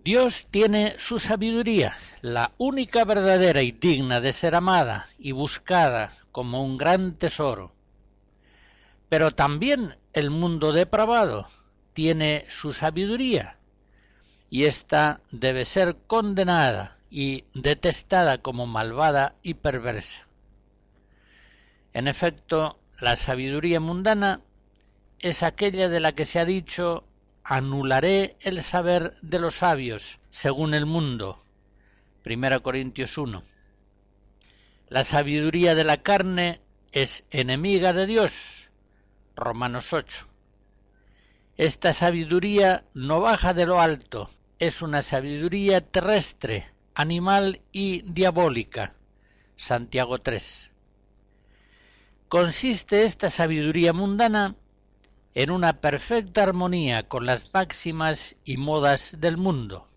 Dios 0.04 0.48
tiene 0.52 0.96
su 1.00 1.18
sabiduría, 1.18 1.96
la 2.22 2.52
única 2.58 3.06
verdadera 3.06 3.62
y 3.62 3.72
digna 3.72 4.20
de 4.20 4.34
ser 4.34 4.54
amada 4.54 5.08
y 5.18 5.32
buscada 5.32 6.12
como 6.34 6.62
un 6.62 6.78
gran 6.78 7.14
tesoro. 7.14 7.74
Pero 9.08 9.32
también 9.32 9.96
el 10.12 10.30
mundo 10.30 10.74
depravado 10.74 11.48
tiene 11.94 12.46
su 12.50 12.74
sabiduría, 12.74 13.58
y 14.50 14.66
ésta 14.66 15.22
debe 15.32 15.64
ser 15.64 15.96
condenada 16.06 16.98
y 17.10 17.46
detestada 17.54 18.40
como 18.40 18.68
malvada 18.68 19.36
y 19.42 19.54
perversa. 19.54 20.28
En 21.94 22.10
efecto, 22.10 22.78
la 23.00 23.16
sabiduría 23.16 23.80
mundana 23.80 24.42
es 25.20 25.44
aquella 25.44 25.88
de 25.88 26.02
la 26.02 26.12
que 26.12 26.26
se 26.26 26.40
ha 26.40 26.46
dicho 26.46 27.06
anularé 27.44 28.38
el 28.42 28.62
saber 28.62 29.16
de 29.22 29.40
los 29.40 29.56
sabios 29.56 30.20
según 30.30 30.74
el 30.74 30.86
mundo. 30.86 31.44
Primera 32.24 32.60
Corintios 32.60 33.18
1. 33.18 33.44
La 34.88 35.04
sabiduría 35.04 35.76
de 35.76 35.84
la 35.84 36.02
carne 36.02 36.62
es 36.92 37.26
enemiga 37.32 37.92
de 37.94 38.06
Dios. 38.06 38.70
Romanos 39.36 39.92
8. 39.92 40.28
Esta 41.58 41.94
sabiduría 41.94 42.86
no 42.94 43.20
baja 43.20 43.54
de 43.54 43.66
lo 43.66 43.80
alto, 43.82 44.30
es 44.60 44.82
una 44.82 45.02
sabiduría 45.02 45.82
terrestre, 45.82 46.70
animal 46.96 47.62
y 47.72 48.02
diabólica. 48.04 48.94
Santiago 49.58 50.20
3. 50.20 50.72
Consiste 52.28 53.04
esta 53.04 53.30
sabiduría 53.30 53.94
mundana 53.94 54.56
en 55.36 55.50
una 55.50 55.82
perfecta 55.82 56.44
armonía 56.44 57.08
con 57.08 57.26
las 57.26 57.54
máximas 57.54 58.36
y 58.46 58.58
modas 58.58 59.16
del 59.20 59.38
mundo. 59.38 59.88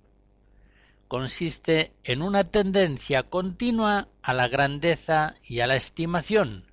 Consiste 1.08 1.92
en 2.04 2.22
una 2.22 2.44
tendencia 2.44 3.22
continua 3.22 4.08
a 4.22 4.34
la 4.34 4.48
grandeza 4.48 5.36
y 5.44 5.60
a 5.60 5.66
la 5.66 5.76
estimación. 5.76 6.64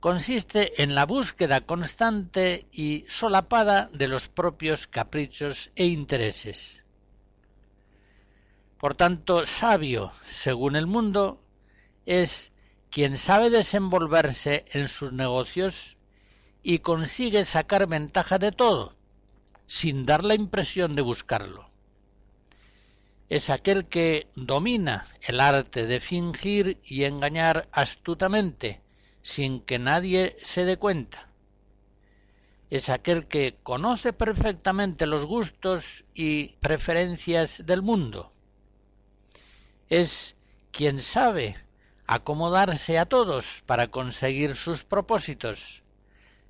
Consiste 0.00 0.82
en 0.82 0.94
la 0.94 1.06
búsqueda 1.06 1.62
constante 1.62 2.66
y 2.72 3.04
solapada 3.08 3.88
de 3.92 4.08
los 4.08 4.28
propios 4.28 4.86
caprichos 4.86 5.70
e 5.76 5.86
intereses. 5.86 6.84
Por 8.78 8.94
tanto, 8.94 9.46
sabio, 9.46 10.12
según 10.26 10.76
el 10.76 10.86
mundo, 10.86 11.42
es 12.06 12.52
quien 12.90 13.18
sabe 13.18 13.50
desenvolverse 13.50 14.66
en 14.72 14.88
sus 14.88 15.12
negocios 15.12 15.96
y 16.66 16.78
consigue 16.78 17.44
sacar 17.44 17.86
ventaja 17.86 18.38
de 18.38 18.50
todo, 18.50 18.96
sin 19.66 20.06
dar 20.06 20.24
la 20.24 20.34
impresión 20.34 20.96
de 20.96 21.02
buscarlo. 21.02 21.70
Es 23.28 23.50
aquel 23.50 23.86
que 23.86 24.28
domina 24.34 25.06
el 25.20 25.40
arte 25.40 25.86
de 25.86 26.00
fingir 26.00 26.80
y 26.82 27.04
engañar 27.04 27.68
astutamente, 27.70 28.80
sin 29.22 29.60
que 29.60 29.78
nadie 29.78 30.36
se 30.38 30.64
dé 30.64 30.78
cuenta. 30.78 31.28
Es 32.70 32.88
aquel 32.88 33.26
que 33.26 33.56
conoce 33.62 34.14
perfectamente 34.14 35.06
los 35.06 35.26
gustos 35.26 36.04
y 36.14 36.56
preferencias 36.60 37.66
del 37.66 37.82
mundo. 37.82 38.32
Es 39.90 40.34
quien 40.70 41.02
sabe 41.02 41.56
acomodarse 42.06 42.98
a 42.98 43.04
todos 43.04 43.62
para 43.66 43.88
conseguir 43.88 44.56
sus 44.56 44.84
propósitos 44.84 45.83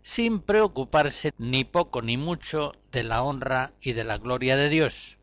sin 0.05 0.41
preocuparse 0.41 1.33
ni 1.39 1.65
poco 1.65 2.03
ni 2.03 2.19
mucho 2.19 2.73
de 2.93 3.05
la 3.05 3.23
honra 3.23 3.73
y 3.81 3.95
de 3.95 4.05
la 4.05 4.19
gloria 4.19 4.55
de 4.55 4.69
Dios. 4.69 5.17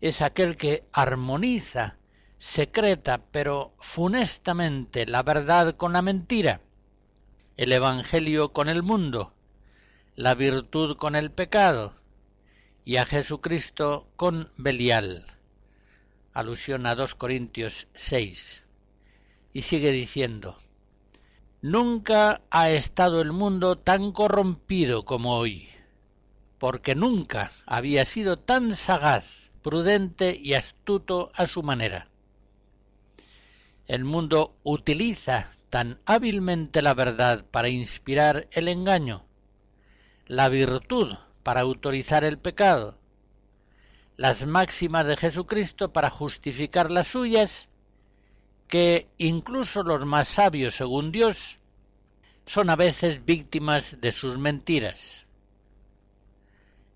Es 0.00 0.22
aquel 0.22 0.56
que 0.56 0.82
armoniza 0.92 1.98
secreta 2.38 3.22
pero 3.30 3.74
funestamente 3.78 5.04
la 5.04 5.22
verdad 5.22 5.76
con 5.76 5.92
la 5.92 6.00
mentira, 6.00 6.62
el 7.58 7.72
Evangelio 7.72 8.54
con 8.54 8.70
el 8.70 8.82
mundo, 8.82 9.34
la 10.16 10.34
virtud 10.34 10.96
con 10.96 11.14
el 11.14 11.30
pecado 11.30 11.94
y 12.82 12.96
a 12.96 13.04
Jesucristo 13.04 14.08
con 14.16 14.48
Belial. 14.56 15.26
Alusión 16.32 16.86
a 16.86 16.94
2 16.94 17.14
Corintios 17.14 17.88
6. 17.92 18.64
Y 19.52 19.62
sigue 19.62 19.92
diciendo, 19.92 20.58
Nunca 21.64 22.42
ha 22.50 22.68
estado 22.68 23.22
el 23.22 23.32
mundo 23.32 23.78
tan 23.78 24.12
corrompido 24.12 25.06
como 25.06 25.38
hoy, 25.38 25.70
porque 26.58 26.94
nunca 26.94 27.52
había 27.64 28.04
sido 28.04 28.38
tan 28.38 28.74
sagaz, 28.74 29.50
prudente 29.62 30.38
y 30.38 30.52
astuto 30.52 31.32
a 31.34 31.46
su 31.46 31.62
manera. 31.62 32.10
El 33.86 34.04
mundo 34.04 34.54
utiliza 34.62 35.52
tan 35.70 35.98
hábilmente 36.04 36.82
la 36.82 36.92
verdad 36.92 37.46
para 37.50 37.70
inspirar 37.70 38.46
el 38.50 38.68
engaño, 38.68 39.24
la 40.26 40.50
virtud 40.50 41.14
para 41.42 41.62
autorizar 41.62 42.24
el 42.24 42.36
pecado, 42.36 42.98
las 44.18 44.44
máximas 44.44 45.06
de 45.06 45.16
Jesucristo 45.16 45.94
para 45.94 46.10
justificar 46.10 46.90
las 46.90 47.06
suyas 47.06 47.70
que 48.74 49.06
incluso 49.18 49.84
los 49.84 50.04
más 50.04 50.26
sabios 50.26 50.74
según 50.74 51.12
Dios 51.12 51.60
son 52.44 52.70
a 52.70 52.74
veces 52.74 53.24
víctimas 53.24 54.00
de 54.00 54.10
sus 54.10 54.36
mentiras. 54.36 55.28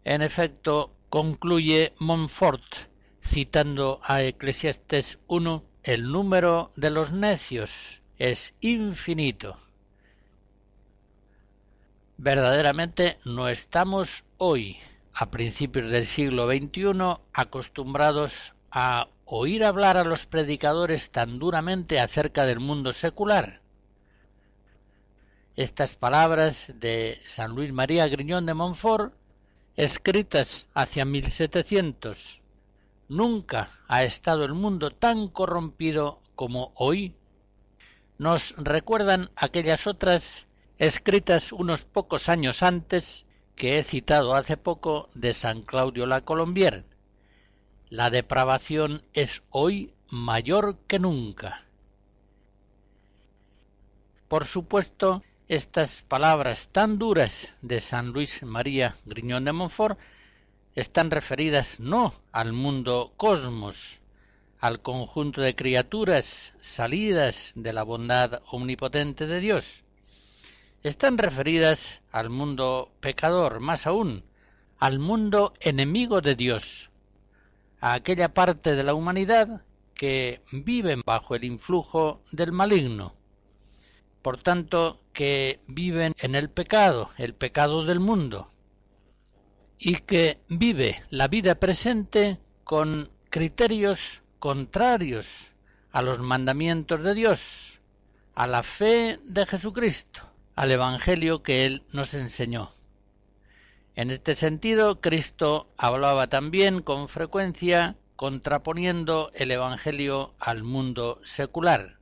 En 0.02 0.20
efecto, 0.20 0.92
concluye 1.08 1.92
Montfort, 2.00 2.64
citando 3.24 4.00
a 4.02 4.24
Eclesiastes 4.24 5.20
1, 5.28 5.64
el 5.84 6.10
número 6.10 6.72
de 6.74 6.90
los 6.90 7.12
necios 7.12 8.02
es 8.18 8.56
infinito. 8.60 9.56
Verdaderamente 12.16 13.18
no 13.24 13.48
estamos 13.48 14.24
hoy, 14.36 14.78
a 15.14 15.30
principios 15.30 15.92
del 15.92 16.06
siglo 16.06 16.48
XXI, 16.48 17.20
acostumbrados 17.32 18.56
a 18.72 19.06
oír 19.30 19.62
hablar 19.62 19.98
a 19.98 20.04
los 20.04 20.24
predicadores 20.24 21.10
tan 21.10 21.38
duramente 21.38 22.00
acerca 22.00 22.46
del 22.46 22.60
mundo 22.60 22.94
secular. 22.94 23.60
Estas 25.54 25.96
palabras 25.96 26.72
de 26.76 27.20
San 27.26 27.54
Luis 27.54 27.70
María 27.72 28.08
Griñón 28.08 28.46
de 28.46 28.54
Montfort, 28.54 29.12
escritas 29.76 30.66
hacia 30.72 31.04
1700, 31.04 32.40
nunca 33.08 33.70
ha 33.86 34.02
estado 34.02 34.44
el 34.44 34.54
mundo 34.54 34.92
tan 34.92 35.28
corrompido 35.28 36.20
como 36.34 36.72
hoy, 36.76 37.14
nos 38.16 38.54
recuerdan 38.56 39.30
aquellas 39.36 39.86
otras 39.86 40.46
escritas 40.78 41.52
unos 41.52 41.84
pocos 41.84 42.30
años 42.30 42.62
antes 42.62 43.26
que 43.56 43.78
he 43.78 43.82
citado 43.82 44.34
hace 44.34 44.56
poco 44.56 45.08
de 45.14 45.34
San 45.34 45.62
Claudio 45.62 46.06
la 46.06 46.22
Colombier, 46.22 46.84
la 47.90 48.10
depravación 48.10 49.02
es 49.14 49.42
hoy 49.50 49.92
mayor 50.10 50.76
que 50.86 50.98
nunca. 50.98 51.64
Por 54.28 54.46
supuesto, 54.46 55.22
estas 55.48 56.02
palabras 56.02 56.68
tan 56.70 56.98
duras 56.98 57.54
de 57.62 57.80
San 57.80 58.12
Luis 58.12 58.42
María 58.42 58.96
Griñón 59.06 59.46
de 59.46 59.52
Montfort 59.52 59.98
están 60.74 61.10
referidas 61.10 61.80
no 61.80 62.14
al 62.30 62.52
mundo 62.52 63.14
cosmos, 63.16 64.00
al 64.60 64.82
conjunto 64.82 65.40
de 65.40 65.54
criaturas 65.54 66.54
salidas 66.60 67.52
de 67.54 67.72
la 67.72 67.84
bondad 67.84 68.42
omnipotente 68.50 69.26
de 69.26 69.40
Dios. 69.40 69.82
Están 70.82 71.16
referidas 71.16 72.02
al 72.12 72.28
mundo 72.28 72.90
pecador, 73.00 73.60
más 73.60 73.86
aún, 73.86 74.24
al 74.78 74.98
mundo 74.98 75.54
enemigo 75.60 76.20
de 76.20 76.36
Dios, 76.36 76.90
a 77.80 77.94
aquella 77.94 78.32
parte 78.34 78.74
de 78.74 78.84
la 78.84 78.94
humanidad 78.94 79.64
que 79.94 80.42
viven 80.52 81.02
bajo 81.04 81.34
el 81.34 81.44
influjo 81.44 82.22
del 82.32 82.52
maligno, 82.52 83.14
por 84.22 84.42
tanto 84.42 85.00
que 85.12 85.60
viven 85.66 86.14
en 86.18 86.34
el 86.34 86.50
pecado, 86.50 87.10
el 87.18 87.34
pecado 87.34 87.84
del 87.84 88.00
mundo, 88.00 88.50
y 89.78 89.96
que 89.96 90.40
vive 90.48 91.04
la 91.10 91.28
vida 91.28 91.56
presente 91.56 92.38
con 92.64 93.10
criterios 93.30 94.22
contrarios 94.38 95.52
a 95.92 96.02
los 96.02 96.20
mandamientos 96.20 97.02
de 97.02 97.14
Dios, 97.14 97.80
a 98.34 98.46
la 98.46 98.62
fe 98.62 99.18
de 99.24 99.46
Jesucristo, 99.46 100.20
al 100.54 100.70
Evangelio 100.70 101.42
que 101.42 101.64
Él 101.64 101.82
nos 101.92 102.14
enseñó. 102.14 102.77
En 103.98 104.12
este 104.12 104.36
sentido, 104.36 105.00
Cristo 105.00 105.66
hablaba 105.76 106.28
también 106.28 106.82
con 106.82 107.08
frecuencia 107.08 107.96
contraponiendo 108.14 109.32
el 109.34 109.50
Evangelio 109.50 110.36
al 110.38 110.62
mundo 110.62 111.18
secular. 111.24 111.98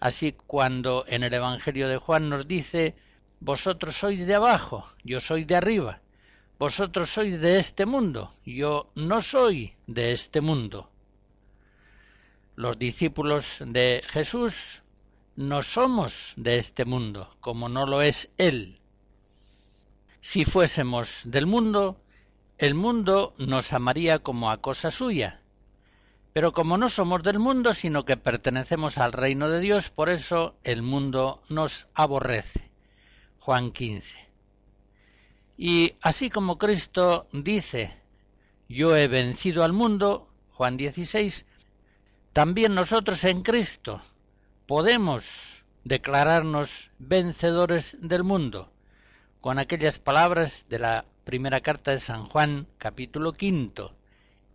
Así 0.00 0.34
cuando 0.46 1.04
en 1.06 1.22
el 1.22 1.34
Evangelio 1.34 1.90
de 1.90 1.98
Juan 1.98 2.30
nos 2.30 2.48
dice, 2.48 2.96
vosotros 3.40 3.96
sois 3.96 4.26
de 4.26 4.34
abajo, 4.34 4.88
yo 5.04 5.20
soy 5.20 5.44
de 5.44 5.56
arriba, 5.56 6.00
vosotros 6.58 7.10
sois 7.10 7.38
de 7.38 7.58
este 7.58 7.84
mundo, 7.84 8.32
yo 8.46 8.90
no 8.94 9.20
soy 9.20 9.74
de 9.86 10.12
este 10.12 10.40
mundo. 10.40 10.88
Los 12.56 12.78
discípulos 12.78 13.58
de 13.60 14.02
Jesús 14.08 14.80
no 15.36 15.62
somos 15.62 16.32
de 16.38 16.56
este 16.56 16.86
mundo, 16.86 17.36
como 17.40 17.68
no 17.68 17.84
lo 17.84 18.00
es 18.00 18.30
Él. 18.38 18.80
Si 20.26 20.46
fuésemos 20.46 21.20
del 21.26 21.44
mundo, 21.44 22.00
el 22.56 22.74
mundo 22.74 23.34
nos 23.36 23.74
amaría 23.74 24.20
como 24.20 24.50
a 24.50 24.62
cosa 24.62 24.90
suya. 24.90 25.42
Pero 26.32 26.54
como 26.54 26.78
no 26.78 26.88
somos 26.88 27.22
del 27.22 27.38
mundo, 27.38 27.74
sino 27.74 28.06
que 28.06 28.16
pertenecemos 28.16 28.96
al 28.96 29.12
reino 29.12 29.50
de 29.50 29.60
Dios, 29.60 29.90
por 29.90 30.08
eso 30.08 30.56
el 30.64 30.80
mundo 30.80 31.42
nos 31.50 31.88
aborrece. 31.92 32.70
Juan 33.38 33.70
15. 33.70 34.26
Y 35.58 35.92
así 36.00 36.30
como 36.30 36.56
Cristo 36.56 37.26
dice, 37.30 37.94
yo 38.66 38.96
he 38.96 39.08
vencido 39.08 39.62
al 39.62 39.74
mundo, 39.74 40.30
Juan 40.52 40.78
16, 40.78 41.44
también 42.32 42.74
nosotros 42.74 43.22
en 43.24 43.42
Cristo 43.42 44.00
podemos 44.64 45.62
declararnos 45.84 46.92
vencedores 46.98 47.98
del 48.00 48.24
mundo 48.24 48.70
con 49.44 49.58
aquellas 49.58 49.98
palabras 49.98 50.64
de 50.70 50.78
la 50.78 51.04
primera 51.24 51.60
carta 51.60 51.90
de 51.90 51.98
San 51.98 52.24
Juan, 52.24 52.66
capítulo 52.78 53.34
quinto. 53.34 53.94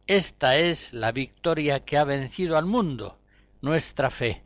Esta 0.07 0.57
es 0.57 0.93
la 0.93 1.11
victoria 1.11 1.85
que 1.85 1.95
ha 1.95 2.03
vencido 2.03 2.57
al 2.57 2.65
mundo, 2.65 3.19
nuestra 3.61 4.09
fe. 4.09 4.41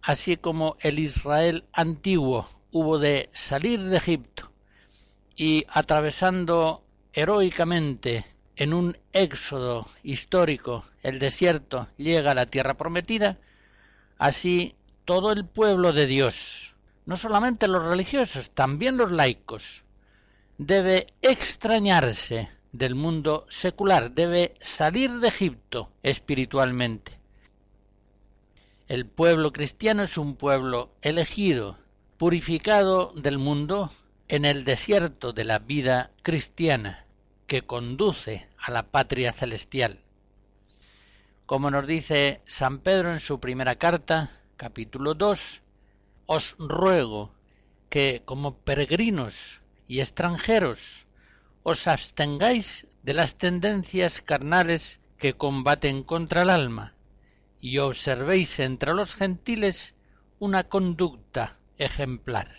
Así 0.00 0.38
como 0.38 0.78
el 0.80 1.00
Israel 1.00 1.64
antiguo 1.70 2.48
hubo 2.72 2.98
de 2.98 3.28
salir 3.34 3.82
de 3.82 3.98
Egipto 3.98 4.50
y 5.36 5.66
atravesando 5.68 6.82
heroicamente 7.12 8.24
en 8.56 8.72
un 8.72 8.96
éxodo 9.12 9.86
histórico 10.02 10.86
el 11.02 11.18
desierto 11.18 11.88
llega 11.98 12.30
a 12.30 12.34
la 12.34 12.46
tierra 12.46 12.72
prometida, 12.72 13.36
así 14.16 14.76
todo 15.04 15.30
el 15.30 15.44
pueblo 15.44 15.92
de 15.92 16.06
Dios, 16.06 16.73
no 17.06 17.16
solamente 17.16 17.68
los 17.68 17.84
religiosos, 17.84 18.50
también 18.50 18.96
los 18.96 19.12
laicos, 19.12 19.82
debe 20.58 21.12
extrañarse 21.22 22.48
del 22.72 22.94
mundo 22.94 23.46
secular, 23.48 24.12
debe 24.12 24.54
salir 24.60 25.10
de 25.20 25.28
Egipto 25.28 25.90
espiritualmente. 26.02 27.18
El 28.88 29.06
pueblo 29.06 29.52
cristiano 29.52 30.02
es 30.02 30.18
un 30.18 30.36
pueblo 30.36 30.90
elegido, 31.02 31.78
purificado 32.16 33.12
del 33.14 33.38
mundo 33.38 33.90
en 34.28 34.44
el 34.44 34.64
desierto 34.64 35.32
de 35.32 35.44
la 35.44 35.58
vida 35.58 36.10
cristiana 36.22 37.06
que 37.46 37.62
conduce 37.62 38.48
a 38.58 38.70
la 38.70 38.84
patria 38.84 39.32
celestial. 39.32 39.98
Como 41.46 41.70
nos 41.70 41.86
dice 41.86 42.40
San 42.46 42.78
Pedro 42.78 43.12
en 43.12 43.20
su 43.20 43.38
primera 43.38 43.76
carta, 43.76 44.30
capítulo 44.56 45.14
2, 45.14 45.62
os 46.26 46.54
ruego 46.58 47.32
que 47.88 48.22
como 48.24 48.58
peregrinos 48.58 49.60
y 49.86 50.00
extranjeros 50.00 51.06
os 51.62 51.86
abstengáis 51.86 52.86
de 53.02 53.14
las 53.14 53.36
tendencias 53.36 54.20
carnales 54.20 55.00
que 55.18 55.34
combaten 55.34 56.02
contra 56.02 56.42
el 56.42 56.50
alma 56.50 56.94
y 57.60 57.78
observéis 57.78 58.60
entre 58.60 58.94
los 58.94 59.14
gentiles 59.14 59.94
una 60.38 60.64
conducta 60.64 61.56
ejemplar. 61.78 62.54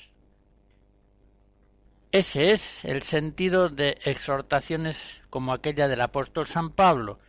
Ese 2.12 2.54
es 2.54 2.86
el 2.86 3.04
sentido 3.04 3.70
de 3.70 3.98
exhortaciones 4.06 5.20
como 5.30 5.52
aquella 5.52 5.88
del 5.88 6.02
apóstol 6.02 6.48
San 6.48 6.72
Pablo. 6.72 7.20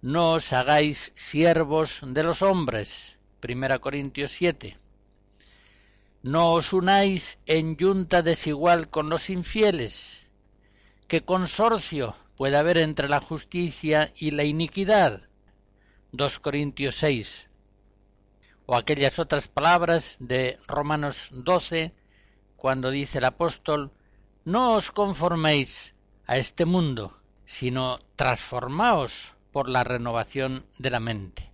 No 0.00 0.32
os 0.32 0.52
hagáis 0.52 1.12
siervos 1.16 2.00
de 2.02 2.24
los 2.24 2.40
hombres. 2.40 3.18
Primera 3.40 3.78
Corintios 3.78 4.30
7. 4.32 4.78
No 6.22 6.52
os 6.52 6.72
unáis 6.72 7.40
en 7.46 7.76
yunta 7.76 8.22
desigual 8.22 8.88
con 8.88 9.08
los 9.08 9.28
infieles. 9.28 10.28
¿Qué 11.08 11.24
consorcio 11.24 12.14
puede 12.36 12.56
haber 12.56 12.78
entre 12.78 13.08
la 13.08 13.20
justicia 13.20 14.12
y 14.14 14.30
la 14.30 14.44
iniquidad? 14.44 15.28
2 16.12 16.38
Corintios 16.38 16.94
6. 16.94 17.48
O 18.66 18.76
aquellas 18.76 19.18
otras 19.18 19.48
palabras 19.48 20.16
de 20.20 20.60
Romanos 20.68 21.28
12, 21.32 21.92
cuando 22.54 22.90
dice 22.90 23.18
el 23.18 23.24
apóstol, 23.24 23.90
no 24.44 24.74
os 24.74 24.92
conforméis 24.92 25.96
a 26.26 26.36
este 26.36 26.66
mundo, 26.66 27.18
sino 27.46 27.98
transformaos 28.14 29.34
por 29.50 29.68
la 29.68 29.82
renovación 29.82 30.64
de 30.78 30.90
la 30.90 31.00
mente. 31.00 31.51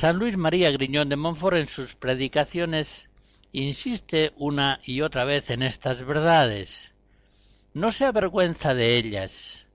San 0.00 0.18
Luis 0.20 0.36
María 0.36 0.70
Griñón 0.70 1.08
de 1.08 1.16
Montfort 1.16 1.56
en 1.56 1.66
sus 1.66 1.96
predicaciones 1.96 3.08
insiste 3.50 4.32
una 4.36 4.78
y 4.84 5.00
otra 5.00 5.24
vez 5.24 5.50
en 5.50 5.64
estas 5.64 6.04
verdades. 6.04 6.94
No 7.74 7.90
se 7.90 8.04
avergüenza 8.04 8.74
de 8.74 8.96
ellas. 8.96 9.66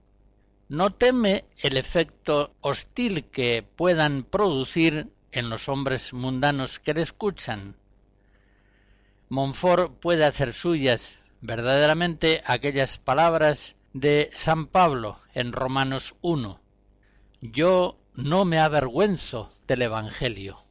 No 0.70 0.94
teme 0.94 1.44
el 1.58 1.76
efecto 1.76 2.56
hostil 2.62 3.26
que 3.32 3.64
puedan 3.64 4.24
producir 4.24 5.10
en 5.34 5.50
los 5.50 5.68
hombres 5.68 6.14
mundanos 6.14 6.80
que 6.80 6.94
le 6.94 7.02
escuchan. 7.02 7.76
Montfort 9.28 10.00
puede 10.00 10.24
hacer 10.24 10.54
suyas 10.54 11.22
verdaderamente 11.42 12.42
aquellas 12.46 12.98
palabras 12.98 13.76
de 13.92 14.30
San 14.34 14.68
Pablo 14.68 15.20
en 15.34 15.52
Romanos 15.52 16.16
1. 16.22 16.62
Yo 17.42 18.00
no 18.16 18.46
me 18.46 18.60
avergüenzo 18.60 19.53
del 19.74 19.82
Evangelio. 19.82 20.64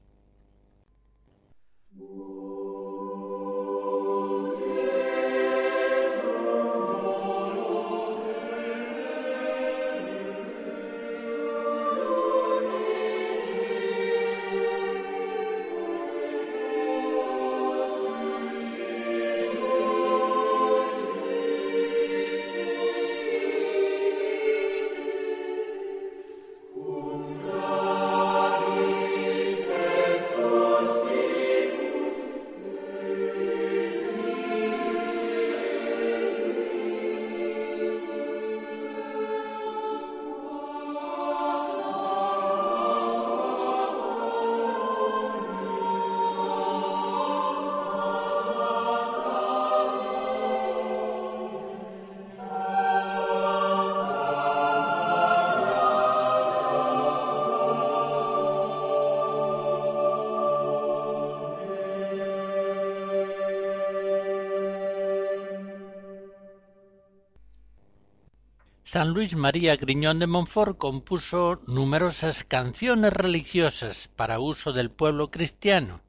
San 68.93 69.15
Luis 69.15 69.35
María 69.35 69.75
Griñón 69.77 70.19
de 70.19 70.27
Montfort 70.27 70.77
compuso 70.77 71.63
numerosas 71.67 72.45
canciones 72.45 73.11
religiosas 73.11 74.09
para 74.17 74.39
uso 74.39 74.75
del 74.75 74.91
pueblo 74.91 75.31
cristiano. 75.31 76.03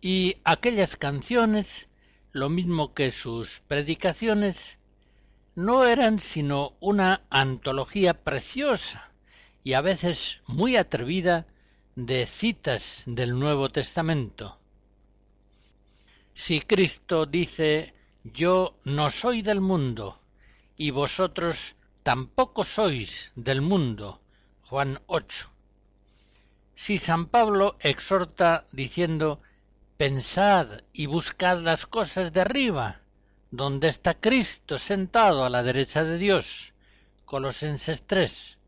Y 0.00 0.36
aquellas 0.42 0.96
canciones, 0.96 1.86
lo 2.32 2.48
mismo 2.48 2.94
que 2.94 3.10
sus 3.10 3.60
predicaciones, 3.68 4.78
no 5.54 5.84
eran 5.84 6.18
sino 6.18 6.72
una 6.80 7.20
antología 7.28 8.14
preciosa 8.14 9.12
y 9.62 9.74
a 9.74 9.82
veces 9.82 10.40
muy 10.46 10.76
atrevida 10.76 11.46
de 11.94 12.24
citas 12.24 13.02
del 13.04 13.38
Nuevo 13.38 13.68
Testamento. 13.68 14.58
Si 16.32 16.62
Cristo 16.62 17.26
dice 17.26 17.92
yo 18.24 18.78
no 18.84 19.10
soy 19.10 19.42
del 19.42 19.60
mundo, 19.60 20.18
y 20.78 20.92
vosotros 20.92 21.74
tampoco 22.04 22.64
sois 22.64 23.32
del 23.34 23.60
mundo. 23.60 24.20
Juan 24.68 25.00
8. 25.08 25.50
Si 26.76 26.98
San 26.98 27.26
Pablo 27.26 27.76
exhorta 27.80 28.64
diciendo 28.70 29.42
Pensad 29.96 30.82
y 30.92 31.06
buscad 31.06 31.60
las 31.62 31.84
cosas 31.84 32.32
de 32.32 32.42
arriba, 32.42 33.00
donde 33.50 33.88
está 33.88 34.14
Cristo 34.14 34.78
sentado 34.78 35.44
a 35.44 35.50
la 35.50 35.64
derecha 35.64 36.04
de 36.04 36.16
Dios. 36.16 36.72
Colosenses 37.24 38.06
3. 38.06 38.58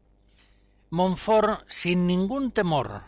Montfort, 0.90 1.64
sin 1.68 2.09
ningún 2.09 2.51
temor, 2.51 3.03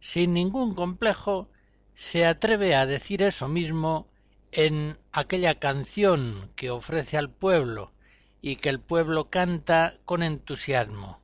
sin 0.00 0.32
ningún 0.32 0.74
complejo, 0.74 1.50
se 1.94 2.24
atreve 2.24 2.74
a 2.74 2.86
decir 2.86 3.20
eso 3.20 3.46
mismo 3.46 4.08
en 4.52 4.96
aquella 5.12 5.56
canción 5.56 6.48
que 6.56 6.70
ofrece 6.70 7.18
al 7.18 7.28
pueblo 7.28 7.92
y 8.40 8.56
que 8.56 8.68
el 8.68 8.80
pueblo 8.80 9.30
canta 9.30 9.98
con 10.04 10.22
entusiasmo. 10.22 11.20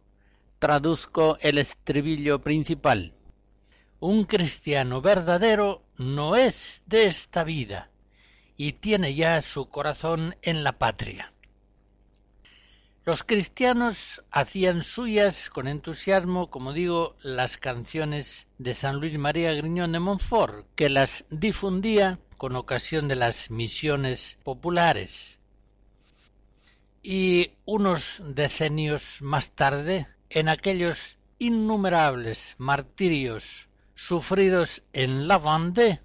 Traduzco 0.59 1.37
el 1.41 1.59
estribillo 1.59 2.41
principal. 2.41 3.15
Un 4.01 4.25
cristiano 4.25 5.01
verdadero 5.01 5.83
no 5.97 6.37
es 6.37 6.83
de 6.87 7.07
esta 7.07 7.45
vida 7.45 7.91
y 8.57 8.73
tiene 8.73 9.15
ya 9.15 9.41
su 9.43 9.69
corazón 9.69 10.37
en 10.43 10.65
la 10.65 10.79
patria. 10.79 11.33
Los 13.07 13.23
cristianos 13.23 14.23
hacían 14.31 14.83
suyas 14.83 15.51
con 15.51 15.69
entusiasmo, 15.69 16.51
como 16.51 16.73
digo, 16.73 17.17
las 17.23 17.59
canciones 17.59 18.47
de 18.57 18.73
San 18.73 18.97
Luis 18.97 19.19
María 19.19 19.53
Griñón 19.53 19.93
de 19.93 20.01
Montfort, 20.01 20.67
que 20.75 20.89
las 20.89 21.27
difundía 21.29 22.19
con 22.39 22.57
ocasión 22.57 23.07
de 23.07 23.17
las 23.17 23.51
misiones 23.51 24.39
populares. 24.43 25.39
Y 27.07 27.53
unos 27.67 28.23
decenios 28.25 29.21
más 29.21 29.51
tarde, 29.51 30.07
en 30.31 30.49
aquellos 30.49 31.19
innumerables 31.39 32.55
martirios 32.57 33.69
sufridos 33.95 34.83
en 34.95 35.29
la 35.29 35.37
Vendée, 35.37 36.01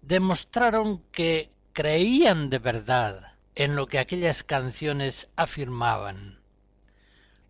demostraron 0.00 1.02
que 1.12 1.52
creían 1.74 2.48
de 2.48 2.60
verdad 2.60 3.34
en 3.56 3.76
lo 3.76 3.88
que 3.88 3.98
aquellas 3.98 4.42
canciones 4.42 5.28
afirmaban. 5.36 6.40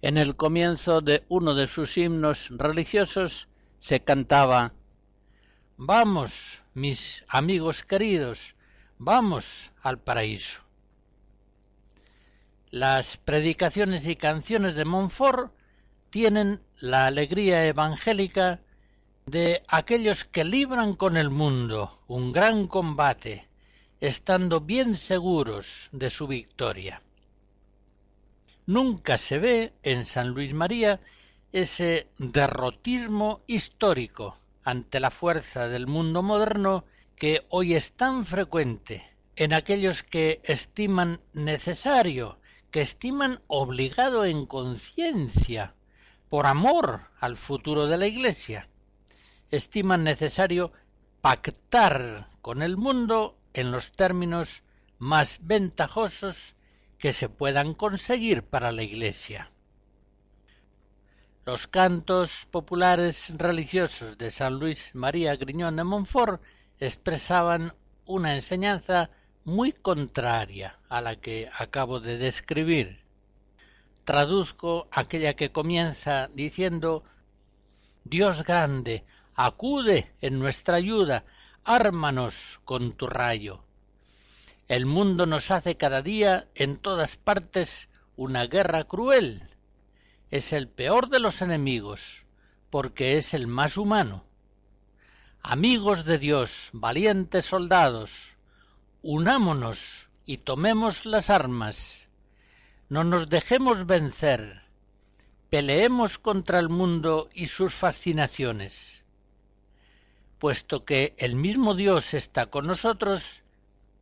En 0.03 0.19
el 0.19 0.35
comienzo 0.35 1.01
de 1.01 1.25
uno 1.29 1.55
de 1.55 1.69
sus 1.69 1.97
himnos 1.97 2.49
religiosos 2.51 3.47
se 3.79 4.01
cantaba 4.01 4.75
Vamos, 5.77 6.65
mis 6.75 7.25
amigos 7.29 7.85
queridos, 7.85 8.57
vamos 8.99 9.71
al 9.83 10.01
paraíso. 10.01 10.68
Las 12.71 13.17
predicaciones 13.17 14.07
y 14.07 14.17
canciones 14.17 14.75
de 14.75 14.85
Montfort 14.85 15.53
tienen 16.11 16.61
la 16.81 17.07
alegría 17.07 17.67
evangélica 17.67 18.61
de 19.25 19.63
aquellos 19.69 20.25
que 20.25 20.45
libran 20.45 20.95
con 20.95 21.17
el 21.17 21.31
mundo 21.31 22.03
un 22.09 22.33
gran 22.33 22.67
combate, 22.67 23.49
estando 24.01 24.61
bien 24.61 24.97
seguros 24.97 25.89
de 25.93 26.11
su 26.11 26.27
victoria. 26.27 27.03
Nunca 28.67 29.17
se 29.17 29.39
ve 29.39 29.73
en 29.83 30.05
San 30.05 30.29
Luis 30.29 30.53
María 30.53 31.01
ese 31.53 32.09
derrotismo 32.19 33.41
histórico 33.47 34.39
ante 34.63 35.01
la 35.01 35.11
fuerza 35.11 35.69
del 35.69 35.87
mundo 35.87 36.23
moderno 36.23 36.85
que 37.17 37.47
hoy 37.49 37.75
es 37.75 37.93
tan 37.95 38.27
frecuente 38.27 39.09
en 39.37 39.55
aquellos 39.55 40.03
que 40.03 40.41
estiman 40.45 41.21
necesario, 41.33 42.39
que 42.71 42.83
estiman 42.83 43.41
obligado 43.47 44.25
en 44.25 44.47
conciencia, 44.47 45.75
por 46.29 46.47
amor 46.47 47.03
al 47.21 47.37
futuro 47.37 47.87
de 47.87 47.97
la 47.97 48.07
Iglesia, 48.07 48.69
estiman 49.51 50.05
necesario 50.05 50.73
pactar 51.21 52.29
con 52.43 52.63
el 52.63 52.77
mundo 52.77 53.39
en 53.55 53.73
los 53.73 53.93
términos 53.93 54.63
más 54.99 55.41
ventajosos 55.43 56.55
que 56.99 57.13
se 57.13 57.29
puedan 57.29 57.75
conseguir 57.75 58.43
para 58.43 58.73
la 58.73 58.83
Iglesia. 58.83 59.51
Los 61.47 61.67
cantos 61.67 62.47
populares 62.51 63.33
religiosos 63.39 64.19
de 64.19 64.31
San 64.31 64.59
Luis 64.59 64.95
María 64.95 65.35
Griñón 65.37 65.77
de 65.77 65.85
Montfort 65.85 66.43
expresaban 66.79 67.73
una 68.05 68.35
enseñanza 68.35 69.11
muy 69.45 69.73
contraria 69.73 70.79
a 70.89 71.01
la 71.01 71.17
que 71.17 71.51
acabo 71.57 72.01
de 72.01 72.19
describir. 72.19 73.01
Traduzco 74.05 74.89
aquella 74.91 75.35
que 75.35 75.53
comienza 75.53 76.29
diciendo 76.29 77.05
Dios 78.05 78.45
grande, 78.45 79.05
acude 79.35 80.13
en 80.21 80.39
nuestra 80.39 80.77
ayuda, 80.77 81.25
ármanos 81.65 82.61
con 82.65 82.93
tu 82.93 83.07
rayo. 83.07 83.65
El 84.67 84.87
mundo 84.87 85.27
nos 85.27 85.51
hace 85.51 85.77
cada 85.77 86.03
día 86.03 86.49
en 86.55 86.77
todas 86.77 87.17
partes 87.17 87.89
una 88.17 88.47
guerra 88.47 88.85
cruel 88.85 89.49
es 90.31 90.53
el 90.53 90.69
peor 90.69 91.09
de 91.09 91.21
los 91.21 91.41
enemigos, 91.41 92.27
porque 92.71 93.17
es 93.17 93.33
el 93.33 93.47
más 93.47 93.77
humano. 93.77 94.25
Amigos 95.41 96.05
de 96.05 96.19
Dios, 96.19 96.69
valientes 96.73 97.47
soldados, 97.47 98.37
unámonos 99.03 100.09
y 100.25 100.39
tomemos 100.39 101.07
las 101.07 101.31
armas. 101.31 102.09
No 102.89 103.05
nos 103.05 103.29
dejemos 103.29 103.87
vencer. 103.87 104.63
Peleemos 105.51 106.19
contra 106.19 106.59
el 106.59 106.69
mundo 106.69 107.29
y 107.33 107.47
sus 107.47 107.75
fascinaciones. 107.75 109.05
Puesto 110.39 110.85
que 110.85 111.15
el 111.19 111.37
mismo 111.37 111.75
Dios 111.75 112.15
está 112.15 112.47
con 112.47 112.67
nosotros, 112.67 113.43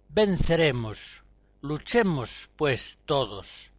venceremos. 0.09 1.23
Luchemos, 1.63 2.51
pues, 2.57 2.99
todos 3.07 3.71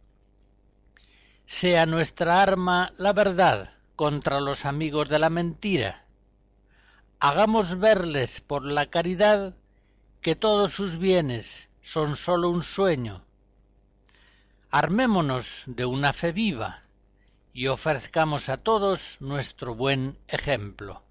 sea 1.48 1.86
nuestra 1.86 2.42
arma 2.42 2.92
la 2.98 3.14
verdad 3.14 3.70
contra 3.96 4.38
los 4.38 4.66
amigos 4.66 5.08
de 5.08 5.18
la 5.18 5.30
mentira. 5.30 6.04
Hagamos 7.20 7.78
verles 7.78 8.42
por 8.42 8.66
la 8.66 8.90
caridad 8.90 9.54
que 10.20 10.34
todos 10.34 10.72
sus 10.72 10.98
bienes 10.98 11.70
son 11.80 12.16
sólo 12.16 12.50
un 12.50 12.62
sueño. 12.62 13.24
Armémonos 14.70 15.62
de 15.66 15.84
una 15.84 16.12
fe 16.12 16.32
viva 16.32 16.82
y 17.52 17.68
ofrezcamos 17.68 18.48
a 18.48 18.58
todos 18.58 19.16
nuestro 19.20 19.74
buen 19.74 20.18
ejemplo. 20.28 21.02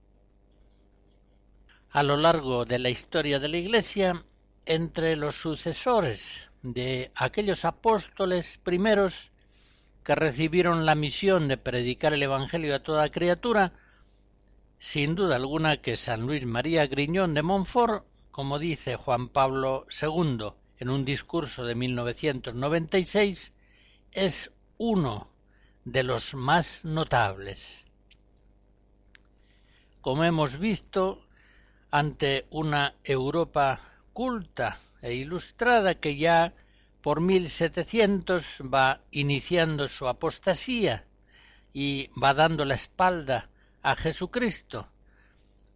A 1.90 2.04
lo 2.04 2.18
largo 2.18 2.66
de 2.66 2.80
la 2.80 2.90
historia 2.90 3.40
de 3.40 3.48
la 3.48 3.58
Iglesia, 3.58 4.24
entre 4.66 5.16
los 5.16 5.36
sucesores 5.36 6.50
de 6.62 7.12
aquellos 7.16 7.64
apóstoles 7.64 8.60
primeros 8.62 9.32
que 10.04 10.14
recibieron 10.16 10.86
la 10.86 10.96
misión 10.96 11.48
de 11.48 11.58
predicar 11.58 12.14
el 12.14 12.24
Evangelio 12.24 12.76
a 12.76 12.80
toda 12.80 13.10
criatura, 13.10 13.74
sin 14.80 15.16
duda 15.16 15.38
alguna 15.38 15.78
que 15.82 15.96
San 15.96 16.28
Luis 16.28 16.46
María 16.46 16.86
Griñón 16.88 17.34
de 17.34 17.42
Montfort, 17.42 18.06
como 18.38 18.60
dice 18.60 18.98
Juan 18.98 19.30
Pablo 19.30 19.88
II 20.00 20.54
en 20.78 20.90
un 20.92 21.04
discurso 21.06 21.66
de 21.66 21.74
1996, 21.74 23.52
es 24.12 24.52
uno 24.78 25.28
de 25.86 26.04
los 26.04 26.36
más 26.36 26.86
notables. 26.86 27.84
Como 30.02 30.24
hemos 30.24 30.60
visto, 30.60 31.26
ante 31.90 32.46
una 32.52 32.94
Europa 33.04 33.82
culta 34.14 34.78
e 35.02 35.16
ilustrada 35.16 35.96
que 35.96 36.16
ya 36.16 36.54
por 37.02 37.22
1700 37.22 38.62
va 38.72 39.02
iniciando 39.10 39.88
su 39.88 40.08
apostasía 40.08 41.08
y 41.74 42.12
va 42.22 42.36
dando 42.36 42.66
la 42.66 42.76
espalda 42.76 43.50
a 43.82 43.96
Jesucristo, 43.96 44.88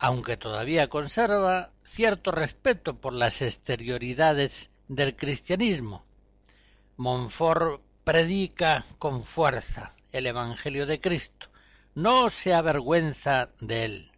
aunque 0.03 0.35
todavía 0.35 0.89
conserva 0.89 1.69
cierto 1.83 2.31
respeto 2.31 2.99
por 2.99 3.13
las 3.13 3.43
exterioridades 3.43 4.71
del 4.87 5.15
cristianismo. 5.15 6.03
Montfort 6.97 7.83
predica 8.03 8.83
con 8.97 9.23
fuerza 9.23 9.93
el 10.11 10.25
Evangelio 10.25 10.87
de 10.87 10.99
Cristo, 10.99 11.49
no 11.93 12.31
se 12.31 12.55
avergüenza 12.55 13.51
de 13.59 13.85
él. 13.85 14.11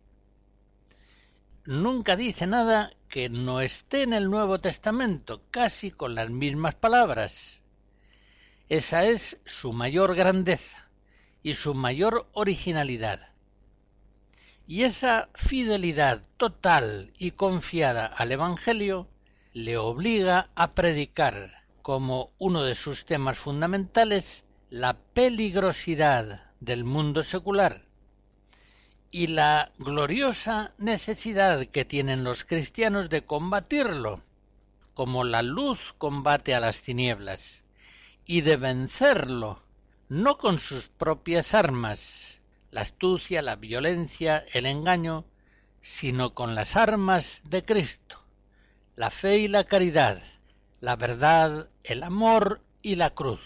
Nunca 1.65 2.15
dice 2.15 2.47
nada 2.47 2.93
que 3.09 3.27
no 3.27 3.59
esté 3.59 4.03
en 4.03 4.13
el 4.13 4.29
Nuevo 4.29 4.61
Testamento, 4.61 5.41
casi 5.51 5.91
con 5.91 6.15
las 6.15 6.29
mismas 6.29 6.75
palabras. 6.75 7.61
Esa 8.69 9.03
es 9.03 9.41
su 9.45 9.73
mayor 9.73 10.15
grandeza 10.15 10.87
y 11.41 11.55
su 11.55 11.73
mayor 11.73 12.29
originalidad. 12.31 13.32
Y 14.65 14.83
esa 14.83 15.29
fidelidad 15.35 16.23
total 16.37 17.11
y 17.17 17.31
confiada 17.31 18.05
al 18.05 18.31
Evangelio 18.31 19.07
le 19.53 19.77
obliga 19.77 20.49
a 20.55 20.73
predicar 20.73 21.63
como 21.81 22.31
uno 22.39 22.63
de 22.63 22.75
sus 22.75 23.05
temas 23.05 23.37
fundamentales 23.37 24.45
la 24.69 24.93
peligrosidad 25.13 26.51
del 26.59 26.85
mundo 26.85 27.23
secular 27.23 27.85
y 29.11 29.27
la 29.27 29.71
gloriosa 29.77 30.73
necesidad 30.79 31.67
que 31.67 31.85
tienen 31.85 32.23
los 32.23 32.45
cristianos 32.45 33.09
de 33.09 33.23
combatirlo, 33.23 34.23
como 34.95 35.23
la 35.23 35.43
luz 35.43 35.93
combate 35.99 36.55
a 36.55 36.59
las 36.59 36.81
tinieblas, 36.81 37.63
y 38.25 38.41
de 38.41 38.57
vencerlo, 38.57 39.61
no 40.09 40.39
con 40.39 40.57
sus 40.57 40.89
propias 40.89 41.53
armas, 41.53 42.32
la 42.73 42.81
astucia, 42.81 43.43
la 43.43 43.55
violencia, 43.55 44.43
el 44.51 44.65
engaño, 44.65 45.25
sino 45.81 46.33
con 46.33 46.55
las 46.55 46.75
armas 46.75 47.43
de 47.45 47.63
Cristo, 47.63 48.19
la 48.95 49.11
fe 49.11 49.37
y 49.37 49.47
la 49.47 49.63
caridad, 49.63 50.21
la 50.79 50.95
verdad, 50.95 51.69
el 51.83 52.01
amor 52.01 52.61
y 52.81 52.95
la 52.95 53.11
cruz. 53.11 53.41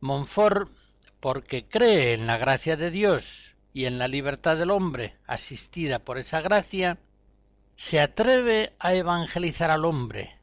Montfort 0.00 0.68
porque 1.20 1.68
cree 1.68 2.12
en 2.12 2.26
la 2.26 2.38
gracia 2.38 2.76
de 2.76 2.90
Dios 2.90 3.54
y 3.72 3.84
en 3.84 3.98
la 3.98 4.08
libertad 4.08 4.56
del 4.56 4.72
hombre 4.72 5.16
asistida 5.26 6.00
por 6.00 6.18
esa 6.18 6.40
gracia, 6.40 6.98
se 7.76 8.00
atreve 8.00 8.74
a 8.80 8.94
evangelizar 8.94 9.70
al 9.70 9.84
hombre 9.84 10.40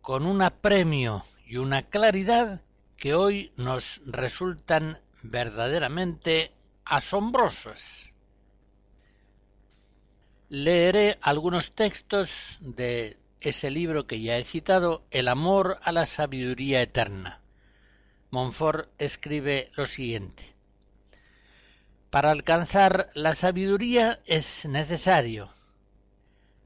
con 0.00 0.24
un 0.24 0.40
apremio 0.40 1.24
y 1.44 1.58
una 1.58 1.82
claridad 1.82 2.62
que 2.96 3.14
hoy 3.14 3.52
nos 3.56 4.00
resultan 4.06 4.98
verdaderamente 5.22 6.52
asombrosos. 6.84 8.12
Leeré 10.48 11.18
algunos 11.22 11.72
textos 11.72 12.58
de 12.60 13.18
ese 13.40 13.70
libro 13.70 14.06
que 14.06 14.20
ya 14.20 14.36
he 14.36 14.44
citado, 14.44 15.04
El 15.10 15.28
amor 15.28 15.78
a 15.82 15.92
la 15.92 16.06
sabiduría 16.06 16.82
eterna. 16.82 17.40
Montfort 18.30 18.90
escribe 18.98 19.70
lo 19.76 19.86
siguiente. 19.86 20.54
Para 22.10 22.30
alcanzar 22.30 23.10
la 23.14 23.34
sabiduría 23.34 24.20
es 24.26 24.66
necesario 24.66 25.52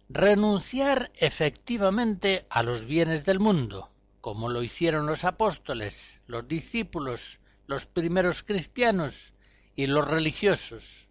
renunciar 0.08 1.10
efectivamente 1.16 2.46
a 2.48 2.62
los 2.62 2.86
bienes 2.86 3.24
del 3.24 3.40
mundo, 3.40 3.90
como 4.20 4.48
lo 4.48 4.62
hicieron 4.62 5.06
los 5.06 5.24
apóstoles, 5.24 6.20
los 6.26 6.46
discípulos, 6.46 7.40
los 7.66 7.86
primeros 7.86 8.42
cristianos 8.42 9.34
y 9.74 9.86
los 9.86 10.06
religiosos. 10.06 11.08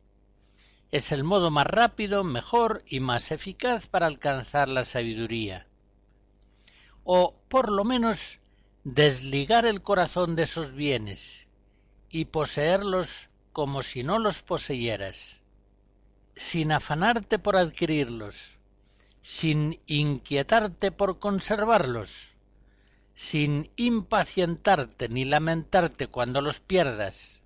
Es 0.92 1.12
el 1.12 1.24
modo 1.24 1.52
más 1.52 1.68
rápido, 1.68 2.24
mejor 2.24 2.84
y 2.88 3.00
más 3.00 3.32
eficaz 3.32 3.88
para 3.88 4.06
alcanzar 4.06 4.70
la 4.70 4.86
sabiduría. 4.86 5.68
O, 7.04 7.36
por 7.50 7.72
lo 7.72 7.84
menos, 7.84 8.40
desligar 8.84 9.66
el 9.66 9.82
corazón 9.82 10.36
de 10.36 10.44
esos 10.44 10.74
bienes 10.74 11.48
y 12.10 12.26
poseerlos 12.26 13.30
como 13.52 13.84
si 13.84 14.04
no 14.04 14.20
los 14.20 14.42
poseyeras, 14.42 15.42
sin 16.36 16.72
afanarte 16.72 17.40
por 17.40 17.56
adquirirlos, 17.56 18.58
sin 19.22 19.80
inquietarte 19.88 20.92
por 20.92 21.20
conservarlos, 21.20 22.35
sin 23.16 23.72
impacientarte 23.78 25.08
ni 25.10 25.26
lamentarte 25.26 26.08
cuando 26.08 26.42
los 26.42 26.60
pierdas. 26.60 27.42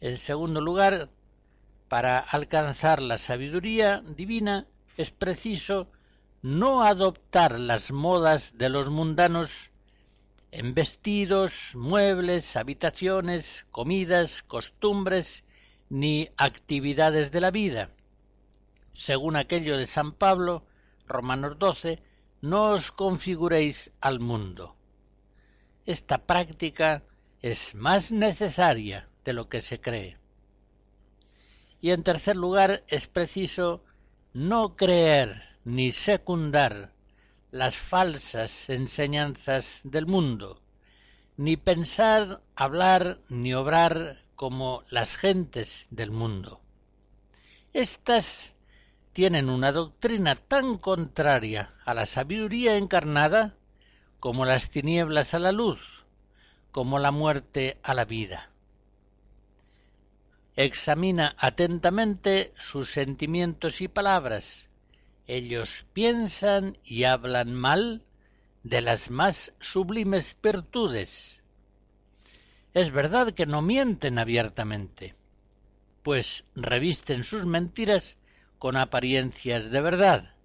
En 0.00 0.16
segundo 0.16 0.60
lugar, 0.60 1.10
para 1.88 2.20
alcanzar 2.20 3.02
la 3.02 3.18
sabiduría 3.18 4.00
divina 4.00 4.66
es 4.96 5.10
preciso 5.10 5.88
no 6.40 6.82
adoptar 6.82 7.58
las 7.58 7.90
modas 7.90 8.56
de 8.56 8.68
los 8.68 8.88
mundanos 8.88 9.70
en 10.52 10.74
vestidos, 10.74 11.72
muebles, 11.74 12.56
habitaciones, 12.56 13.66
comidas, 13.70 14.42
costumbres, 14.42 15.44
ni 15.88 16.30
actividades 16.36 17.32
de 17.32 17.40
la 17.40 17.50
vida. 17.50 17.90
Según 18.92 19.36
aquello 19.36 19.76
de 19.76 19.86
San 19.86 20.12
Pablo, 20.12 20.64
Romanos 21.06 21.58
12, 21.58 22.02
no 22.42 22.72
os 22.72 22.90
configuréis 22.90 23.92
al 24.00 24.18
mundo. 24.18 24.76
Esta 25.86 26.18
práctica 26.18 27.02
es 27.40 27.74
más 27.74 28.12
necesaria 28.12 29.08
de 29.24 29.32
lo 29.32 29.48
que 29.48 29.60
se 29.60 29.80
cree. 29.80 30.18
Y 31.80 31.90
en 31.90 32.02
tercer 32.02 32.36
lugar, 32.36 32.84
es 32.88 33.06
preciso 33.06 33.84
no 34.32 34.76
creer 34.76 35.56
ni 35.64 35.92
secundar 35.92 36.92
las 37.52 37.76
falsas 37.76 38.68
enseñanzas 38.70 39.80
del 39.84 40.06
mundo, 40.06 40.60
ni 41.36 41.56
pensar, 41.56 42.42
hablar, 42.56 43.20
ni 43.28 43.54
obrar 43.54 44.24
como 44.34 44.82
las 44.90 45.16
gentes 45.16 45.86
del 45.90 46.10
mundo. 46.10 46.60
Estas 47.72 48.56
tienen 49.12 49.50
una 49.50 49.72
doctrina 49.72 50.34
tan 50.34 50.78
contraria 50.78 51.74
a 51.84 51.94
la 51.94 52.06
sabiduría 52.06 52.76
encarnada 52.76 53.54
como 54.20 54.44
las 54.44 54.70
tinieblas 54.70 55.34
a 55.34 55.38
la 55.38 55.52
luz, 55.52 55.80
como 56.70 56.98
la 56.98 57.10
muerte 57.10 57.78
a 57.82 57.94
la 57.94 58.04
vida. 58.04 58.50
Examina 60.56 61.34
atentamente 61.38 62.52
sus 62.58 62.90
sentimientos 62.90 63.80
y 63.80 63.88
palabras, 63.88 64.70
ellos 65.26 65.86
piensan 65.92 66.78
y 66.84 67.04
hablan 67.04 67.54
mal 67.54 68.04
de 68.62 68.80
las 68.80 69.10
más 69.10 69.52
sublimes 69.60 70.36
virtudes. 70.42 71.42
Es 72.74 72.90
verdad 72.90 73.32
que 73.32 73.46
no 73.46 73.60
mienten 73.60 74.18
abiertamente, 74.18 75.14
pues 76.02 76.44
revisten 76.54 77.24
sus 77.24 77.44
mentiras 77.44 78.18
con 78.62 78.76
apariencias 78.76 79.72
de 79.72 79.80
verdad. 79.80 80.36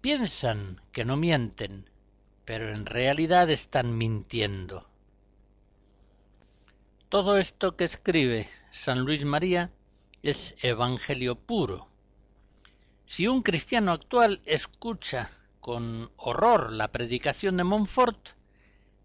Piensan 0.00 0.80
que 0.92 1.04
no 1.04 1.18
mienten, 1.18 1.90
pero 2.46 2.74
en 2.74 2.86
realidad 2.86 3.50
están 3.50 3.98
mintiendo. 3.98 4.88
Todo 7.10 7.36
esto 7.36 7.76
que 7.76 7.84
escribe 7.84 8.48
San 8.70 9.00
Luis 9.00 9.26
María 9.26 9.70
es 10.22 10.54
evangelio 10.62 11.34
puro 11.34 11.86
si 13.04 13.28
un 13.28 13.42
cristiano 13.42 13.92
actual 13.92 14.40
escucha 14.46 15.28
con 15.60 16.10
horror 16.16 16.72
la 16.72 16.92
predicación 16.92 17.58
de 17.58 17.64
Montfort, 17.64 18.30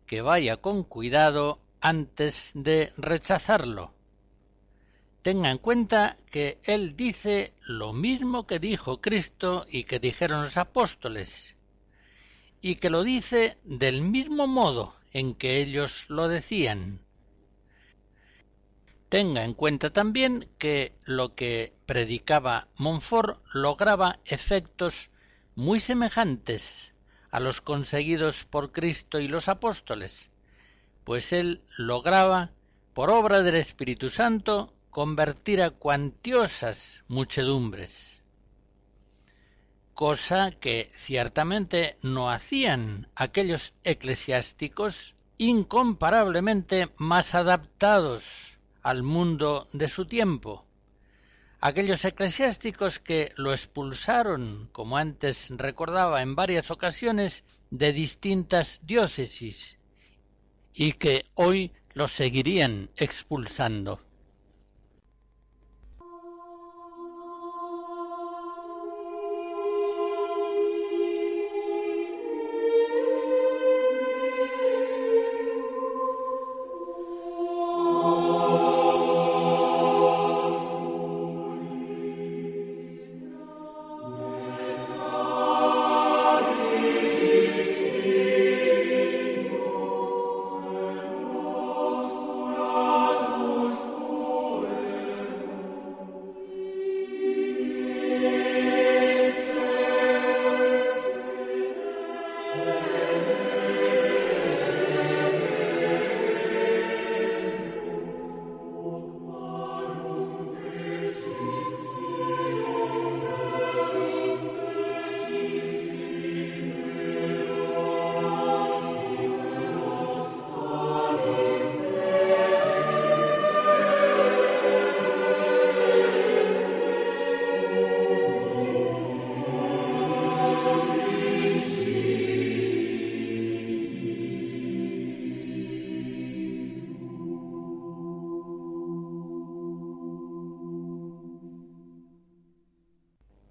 que 0.07 0.21
vaya 0.21 0.55
con 0.55 0.85
cuidado 0.85 1.59
antes 1.81 2.51
de 2.53 2.93
rechazarlo. 2.95 3.93
Tenga 5.21 5.51
en 5.51 5.59
cuenta 5.59 6.17
que 6.31 6.59
él 6.63 6.95
dice 6.95 7.53
lo 7.61 7.93
mismo 7.93 8.47
que 8.47 8.57
dijo 8.57 9.01
Cristo 9.01 9.67
y 9.69 9.83
que 9.83 9.99
dijeron 9.99 10.41
los 10.41 10.57
apóstoles, 10.57 11.55
y 12.59 12.75
que 12.75 12.89
lo 12.89 13.03
dice 13.03 13.57
del 13.63 14.01
mismo 14.01 14.47
modo 14.47 14.95
en 15.13 15.35
que 15.35 15.61
ellos 15.61 16.05
lo 16.09 16.27
decían. 16.27 17.01
Tenga 19.09 19.43
en 19.43 19.53
cuenta 19.53 19.91
también 19.91 20.49
que 20.57 20.95
lo 21.03 21.35
que 21.35 21.73
predicaba 21.85 22.69
Montfort 22.77 23.45
lograba 23.53 24.19
efectos 24.25 25.11
muy 25.53 25.79
semejantes 25.79 26.93
a 27.29 27.39
los 27.39 27.61
conseguidos 27.61 28.45
por 28.45 28.71
Cristo 28.71 29.19
y 29.19 29.27
los 29.27 29.49
apóstoles, 29.49 30.31
pues 31.03 31.31
él 31.31 31.61
lograba, 31.77 32.51
por 32.93 33.09
obra 33.09 33.41
del 33.41 33.55
Espíritu 33.55 34.09
Santo, 34.09 34.73
convertir 34.91 35.61
a 35.61 35.71
cuantiosas 35.71 37.03
muchedumbres, 37.07 38.21
cosa 39.93 40.51
que 40.51 40.91
ciertamente 40.93 41.97
no 42.03 42.29
hacían 42.29 43.07
aquellos 43.15 43.73
eclesiásticos 43.83 45.15
incomparablemente 45.37 46.89
más 46.97 47.35
adaptados 47.35 48.57
al 48.83 49.01
mundo 49.01 49.67
de 49.71 49.87
su 49.87 50.05
tiempo. 50.05 50.65
Aquellos 51.61 52.03
eclesiásticos 52.03 52.99
que 52.99 53.31
lo 53.37 53.53
expulsaron, 53.53 54.69
como 54.73 54.97
antes 54.97 55.49
recordaba 55.51 56.21
en 56.21 56.35
varias 56.35 56.69
ocasiones, 56.69 57.45
de 57.69 57.93
distintas 57.93 58.81
diócesis 58.83 59.77
y 60.73 60.93
que 60.93 61.25
hoy 61.35 61.71
lo 61.93 62.09
seguirían 62.09 62.89
expulsando. 62.97 64.01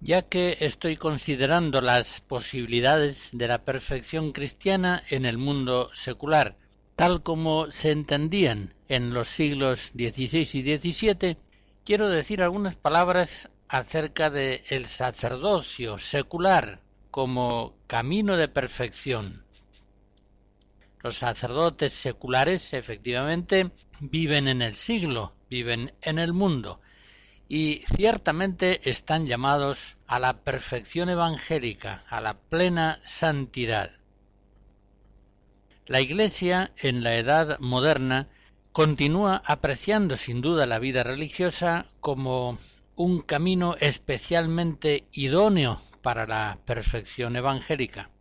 Ya 0.01 0.23
que 0.23 0.57
estoy 0.61 0.97
considerando 0.97 1.79
las 1.79 2.21
posibilidades 2.21 3.29
de 3.33 3.47
la 3.47 3.63
perfección 3.63 4.31
cristiana 4.31 5.03
en 5.11 5.25
el 5.25 5.37
mundo 5.37 5.91
secular, 5.93 6.57
tal 6.95 7.21
como 7.21 7.71
se 7.71 7.91
entendían 7.91 8.73
en 8.89 9.13
los 9.13 9.29
siglos 9.29 9.91
XVI 9.93 10.49
y 10.53 10.77
XVII, 10.77 11.37
quiero 11.85 12.09
decir 12.09 12.41
algunas 12.41 12.75
palabras 12.75 13.49
acerca 13.69 14.31
del 14.31 14.61
el 14.69 14.87
sacerdocio 14.87 15.99
secular 15.99 16.81
como 17.11 17.75
camino 17.85 18.37
de 18.37 18.47
perfección. 18.47 19.45
Los 21.03 21.17
sacerdotes 21.17 21.93
seculares 21.93 22.73
efectivamente 22.73 23.71
viven 23.99 24.47
en 24.47 24.63
el 24.63 24.73
siglo, 24.73 25.33
viven 25.49 25.93
en 26.01 26.17
el 26.17 26.33
mundo, 26.33 26.81
y 27.53 27.83
ciertamente 27.97 28.79
están 28.89 29.27
llamados 29.27 29.97
a 30.07 30.19
la 30.19 30.37
perfección 30.37 31.09
evangélica, 31.09 32.05
a 32.07 32.21
la 32.21 32.35
plena 32.35 32.97
santidad. 33.03 33.91
La 35.85 35.99
Iglesia 35.99 36.71
en 36.77 37.03
la 37.03 37.17
edad 37.17 37.59
moderna 37.59 38.29
continúa 38.71 39.41
apreciando 39.45 40.15
sin 40.15 40.39
duda 40.39 40.65
la 40.65 40.79
vida 40.79 41.03
religiosa 41.03 41.87
como 41.99 42.57
un 42.95 43.19
camino 43.19 43.75
especialmente 43.81 45.03
idóneo 45.11 45.81
para 46.01 46.25
la 46.25 46.57
perfección 46.63 47.35
evangélica. 47.35 48.11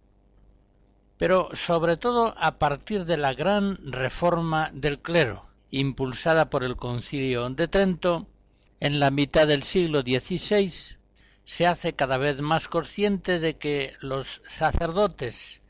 Pero 1.18 1.50
sobre 1.54 1.96
todo 1.96 2.34
a 2.36 2.58
partir 2.58 3.04
de 3.04 3.16
la 3.16 3.34
gran 3.34 3.78
reforma 3.92 4.70
del 4.72 4.98
clero, 4.98 5.46
impulsada 5.70 6.50
por 6.50 6.64
el 6.64 6.74
concilio 6.74 7.48
de 7.50 7.68
Trento, 7.68 8.26
en 8.80 8.98
la 8.98 9.10
mitad 9.10 9.46
del 9.46 9.62
siglo 9.62 10.00
XVI 10.00 10.96
se 11.44 11.66
hace 11.66 11.94
cada 11.94 12.16
vez 12.16 12.40
más 12.40 12.66
consciente 12.66 13.38
de 13.38 13.56
que 13.56 13.94
los 14.00 14.40
sacerdotes 14.46 15.60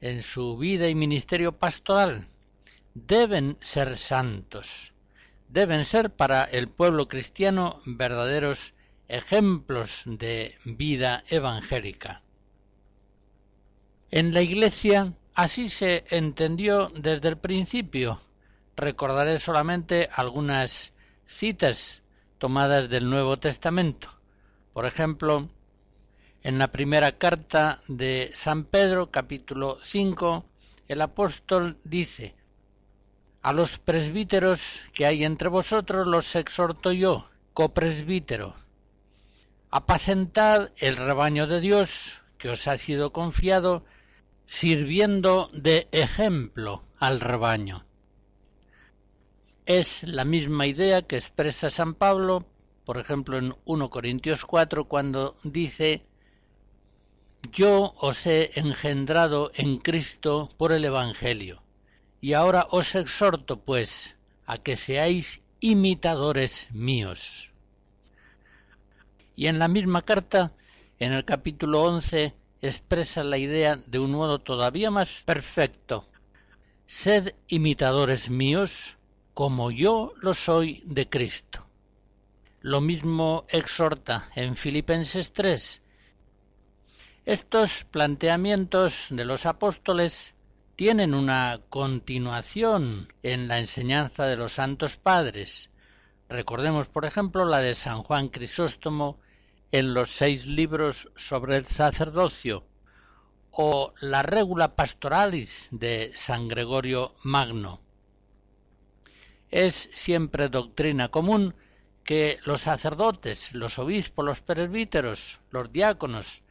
en 0.00 0.22
su 0.22 0.56
vida 0.56 0.88
y 0.88 0.94
ministerio 0.94 1.52
pastoral 1.52 2.28
deben 2.94 3.56
ser 3.60 3.96
santos, 3.96 4.92
deben 5.48 5.84
ser 5.84 6.10
para 6.10 6.44
el 6.44 6.68
pueblo 6.68 7.08
cristiano 7.08 7.80
verdaderos 7.86 8.74
ejemplos 9.06 10.02
de 10.06 10.54
vida 10.64 11.24
evangélica. 11.28 12.22
En 14.10 14.34
la 14.34 14.42
Iglesia 14.42 15.14
así 15.34 15.68
se 15.68 16.04
entendió 16.10 16.90
desde 16.94 17.28
el 17.28 17.38
principio. 17.38 18.20
Recordaré 18.76 19.38
solamente 19.38 20.08
algunas 20.12 20.92
citas 21.26 22.02
tomadas 22.38 22.88
del 22.88 23.10
Nuevo 23.10 23.38
Testamento. 23.38 24.08
Por 24.72 24.86
ejemplo, 24.86 25.48
en 26.42 26.58
la 26.58 26.68
primera 26.68 27.18
carta 27.18 27.80
de 27.88 28.30
San 28.32 28.64
Pedro, 28.64 29.10
capítulo 29.10 29.78
5, 29.84 30.44
el 30.86 31.02
apóstol 31.02 31.76
dice, 31.84 32.34
A 33.42 33.52
los 33.52 33.78
presbíteros 33.78 34.80
que 34.92 35.04
hay 35.04 35.24
entre 35.24 35.48
vosotros 35.48 36.06
los 36.06 36.34
exhorto 36.36 36.92
yo, 36.92 37.28
copresbítero. 37.54 38.54
Apacentad 39.70 40.70
el 40.76 40.96
rebaño 40.96 41.46
de 41.46 41.60
Dios 41.60 42.22
que 42.38 42.50
os 42.50 42.68
ha 42.68 42.78
sido 42.78 43.12
confiado, 43.12 43.84
sirviendo 44.46 45.50
de 45.52 45.88
ejemplo 45.90 46.82
al 46.98 47.20
rebaño. 47.20 47.87
Es 49.68 50.02
la 50.02 50.24
misma 50.24 50.66
idea 50.66 51.02
que 51.02 51.16
expresa 51.16 51.70
San 51.70 51.92
Pablo, 51.92 52.46
por 52.86 52.96
ejemplo, 52.96 53.36
en 53.36 53.54
1 53.66 53.90
Corintios 53.90 54.46
4, 54.46 54.88
cuando 54.88 55.34
dice, 55.44 56.06
Yo 57.52 57.92
os 58.00 58.26
he 58.26 58.58
engendrado 58.58 59.50
en 59.54 59.76
Cristo 59.76 60.48
por 60.56 60.72
el 60.72 60.86
Evangelio, 60.86 61.62
y 62.22 62.32
ahora 62.32 62.66
os 62.70 62.94
exhorto, 62.94 63.60
pues, 63.60 64.16
a 64.46 64.56
que 64.56 64.74
seáis 64.74 65.42
imitadores 65.60 66.68
míos. 66.72 67.52
Y 69.36 69.48
en 69.48 69.58
la 69.58 69.68
misma 69.68 70.00
carta, 70.00 70.54
en 70.98 71.12
el 71.12 71.26
capítulo 71.26 71.82
11, 71.82 72.34
expresa 72.62 73.22
la 73.22 73.36
idea 73.36 73.76
de 73.76 73.98
un 73.98 74.12
modo 74.12 74.38
todavía 74.38 74.90
más 74.90 75.20
perfecto. 75.26 76.08
Sed 76.86 77.34
imitadores 77.48 78.30
míos, 78.30 78.97
como 79.38 79.70
yo 79.70 80.14
lo 80.20 80.34
soy 80.34 80.82
de 80.84 81.08
Cristo. 81.08 81.64
Lo 82.60 82.80
mismo 82.80 83.46
exhorta 83.48 84.28
en 84.34 84.56
Filipenses 84.56 85.32
3. 85.32 85.80
Estos 87.24 87.84
planteamientos 87.84 89.06
de 89.10 89.24
los 89.24 89.46
apóstoles 89.46 90.34
tienen 90.74 91.14
una 91.14 91.60
continuación 91.70 93.06
en 93.22 93.46
la 93.46 93.60
enseñanza 93.60 94.26
de 94.26 94.36
los 94.36 94.54
santos 94.54 94.96
padres. 94.96 95.70
Recordemos, 96.28 96.88
por 96.88 97.04
ejemplo, 97.04 97.44
la 97.44 97.60
de 97.60 97.76
San 97.76 98.02
Juan 98.02 98.30
Crisóstomo 98.30 99.20
en 99.70 99.94
los 99.94 100.10
seis 100.10 100.46
libros 100.46 101.10
sobre 101.14 101.58
el 101.58 101.66
sacerdocio, 101.66 102.64
o 103.52 103.94
la 104.00 104.24
Regula 104.24 104.74
Pastoralis 104.74 105.68
de 105.70 106.10
San 106.12 106.48
Gregorio 106.48 107.14
Magno. 107.22 107.80
Es 109.50 109.88
siempre 109.92 110.48
doctrina 110.48 111.08
común 111.08 111.54
que 112.04 112.38
los 112.44 112.62
sacerdotes, 112.62 113.54
los 113.54 113.78
obispos, 113.78 114.24
los 114.24 114.40
presbíteros, 114.40 115.40
los 115.50 115.72
diáconos, 115.72 116.42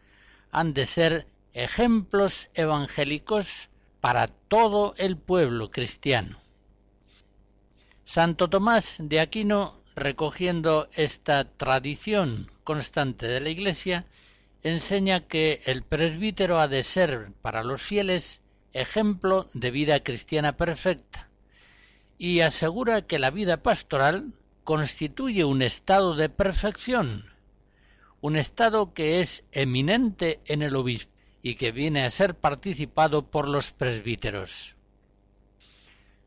han 0.52 0.74
de 0.74 0.86
ser 0.86 1.28
ejemplos 1.54 2.50
evangélicos 2.54 3.70
para 4.02 4.28
todo 4.28 4.94
el 4.98 5.18
pueblo 5.18 5.72
cristiano. 5.72 6.40
Santo 8.06 8.50
Tomás 8.50 8.98
de 9.00 9.20
Aquino, 9.20 9.82
recogiendo 9.96 10.88
esta 10.94 11.44
tradición 11.44 12.50
constante 12.64 13.28
de 13.28 13.42
la 13.42 13.50
Iglesia, 13.50 14.06
enseña 14.64 15.22
que 15.22 15.62
el 15.66 15.84
presbítero 15.84 16.60
ha 16.60 16.68
de 16.68 16.84
ser 16.84 17.34
para 17.42 17.64
los 17.64 17.82
fieles 17.82 18.42
ejemplo 18.74 19.48
de 19.54 19.72
vida 19.72 20.04
cristiana 20.04 20.56
perfecta, 20.56 21.27
y 22.18 22.42
asegura 22.42 23.04
que 23.04 23.20
la 23.20 23.30
vida 23.30 23.58
pastoral 23.58 24.34
constituye 24.64 25.46
un 25.46 25.62
estado 25.62 26.16
de 26.16 26.30
perfección, 26.30 27.26
un 28.22 28.36
estado 28.36 28.94
que 28.94 29.22
es 29.22 29.46
eminente 29.52 30.42
en 30.46 30.62
el 30.62 30.76
obispo 30.76 31.12
y 31.42 31.56
que 31.56 31.72
viene 31.72 32.04
a 32.04 32.10
ser 32.10 32.36
participado 32.36 33.28
por 33.28 33.48
los 33.48 33.72
presbíteros. 33.72 34.76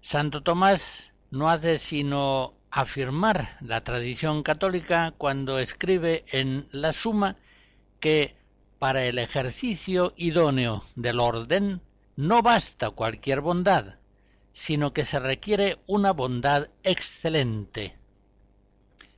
Santo 0.00 0.42
Tomás 0.42 1.12
no 1.30 1.50
hace 1.50 1.78
sino 1.78 2.54
afirmar 2.70 3.58
la 3.60 3.82
tradición 3.82 4.42
católica 4.42 5.12
cuando 5.18 5.58
escribe 5.58 6.24
en 6.30 6.64
la 6.72 6.92
Suma 6.92 7.36
que 7.98 8.36
para 8.78 9.04
el 9.04 9.18
ejercicio 9.18 10.14
idóneo 10.16 10.82
del 10.94 11.20
orden 11.20 11.82
no 12.16 12.40
basta 12.42 12.90
cualquier 12.90 13.40
bondad, 13.40 13.99
sino 14.52 14.92
que 14.92 15.04
se 15.04 15.18
requiere 15.18 15.78
una 15.86 16.12
bondad 16.12 16.68
excelente. 16.82 17.96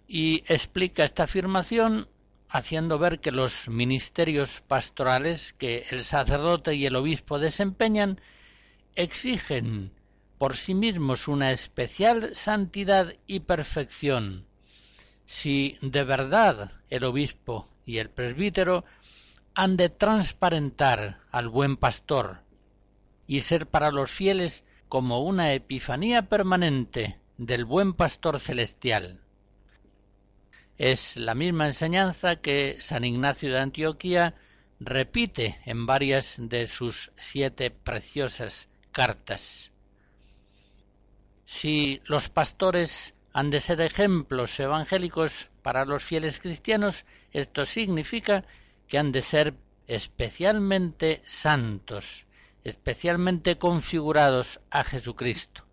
Y 0.07 0.45
explica 0.47 1.05
esta 1.05 1.25
afirmación 1.25 2.09
haciendo 2.49 2.99
ver 2.99 3.21
que 3.21 3.33
los 3.33 3.69
ministerios 3.69 4.63
pastorales 4.67 5.55
que 5.55 5.87
el 5.91 6.03
sacerdote 6.05 6.75
y 6.75 6.85
el 6.85 6.97
obispo 6.97 7.39
desempeñan 7.39 8.21
exigen 8.95 9.91
por 10.37 10.57
sí 10.57 10.75
mismos 10.75 11.29
una 11.29 11.53
especial 11.53 12.35
santidad 12.35 13.15
y 13.27 13.41
perfección. 13.41 14.45
Si 15.25 15.79
de 15.81 16.05
verdad 16.05 16.73
el 16.91 17.05
obispo 17.05 17.69
y 17.87 17.99
el 17.99 18.11
presbítero 18.11 18.85
han 19.55 19.77
de 19.77 19.89
transparentar 19.89 21.21
al 21.31 21.49
buen 21.49 21.77
pastor 21.77 22.43
y 23.27 23.41
ser 23.41 23.67
para 23.67 23.91
los 23.91 24.11
fieles 24.11 24.65
como 24.93 25.21
una 25.21 25.55
epifanía 25.55 26.29
permanente 26.29 27.19
del 27.39 27.65
buen 27.65 27.95
pastor 27.95 28.39
celestial. 28.41 29.23
Es 30.77 31.17
la 31.17 31.35
misma 31.35 31.67
enseñanza 31.67 32.37
que 32.37 32.77
San 32.79 33.03
Ignacio 33.03 33.51
de 33.51 33.59
Antioquía 33.59 34.35
repite 34.81 35.59
en 35.65 35.87
varias 35.87 36.37
de 36.39 36.67
sus 36.67 37.11
siete 37.15 37.71
preciosas 37.71 38.69
cartas. 38.91 39.71
Si 41.47 42.03
los 42.05 42.29
pastores 42.29 43.15
han 43.33 43.49
de 43.49 43.63
ser 43.63 43.81
ejemplos 43.81 44.61
evangélicos 44.61 45.49
para 45.63 45.87
los 45.87 46.05
fieles 46.05 46.39
cristianos, 46.39 47.07
esto 47.31 47.65
significa 47.65 48.45
que 48.89 48.99
han 48.99 49.11
de 49.11 49.23
ser 49.23 49.55
especialmente 49.87 51.23
santos, 51.25 52.27
especialmente 52.65 53.59
configurados 53.59 54.61
a 54.71 54.85
Jesucristo. 54.85 55.65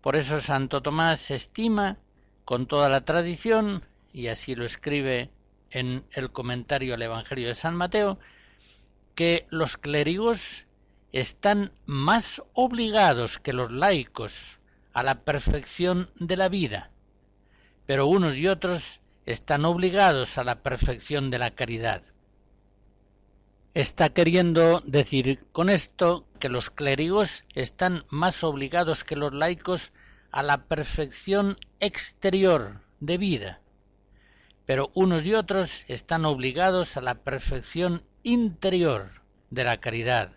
Por 0.00 0.16
eso 0.16 0.40
Santo 0.40 0.82
Tomás 0.82 1.30
estima 1.30 1.98
con 2.44 2.66
toda 2.66 2.88
la 2.88 3.04
tradición, 3.04 3.84
y 4.12 4.28
así 4.28 4.54
lo 4.54 4.64
escribe 4.64 5.30
en 5.70 6.04
el 6.12 6.30
comentario 6.30 6.94
al 6.94 7.02
Evangelio 7.02 7.48
de 7.48 7.54
San 7.54 7.74
Mateo 7.74 8.18
que 9.14 9.46
los 9.50 9.76
clérigos 9.76 10.66
están 11.12 11.72
más 11.86 12.42
obligados 12.52 13.38
que 13.38 13.52
los 13.52 13.72
laicos 13.72 14.58
a 14.92 15.02
la 15.02 15.24
perfección 15.24 16.10
de 16.16 16.36
la 16.36 16.48
vida, 16.48 16.90
pero 17.86 18.06
unos 18.06 18.36
y 18.36 18.46
otros 18.48 19.00
están 19.24 19.64
obligados 19.64 20.38
a 20.38 20.44
la 20.44 20.62
perfección 20.62 21.30
de 21.30 21.38
la 21.38 21.50
caridad. 21.50 22.02
Está 23.76 24.08
queriendo 24.08 24.80
decir 24.86 25.44
con 25.52 25.68
esto 25.68 26.26
que 26.40 26.48
los 26.48 26.70
clérigos 26.70 27.42
están 27.52 28.04
más 28.08 28.42
obligados 28.42 29.04
que 29.04 29.16
los 29.16 29.34
laicos 29.34 29.92
a 30.30 30.42
la 30.42 30.64
perfección 30.64 31.58
exterior 31.78 32.80
de 33.00 33.18
vida, 33.18 33.60
pero 34.64 34.90
unos 34.94 35.26
y 35.26 35.34
otros 35.34 35.84
están 35.88 36.24
obligados 36.24 36.96
a 36.96 37.02
la 37.02 37.16
perfección 37.16 38.02
interior 38.22 39.20
de 39.50 39.64
la 39.64 39.78
caridad. 39.78 40.32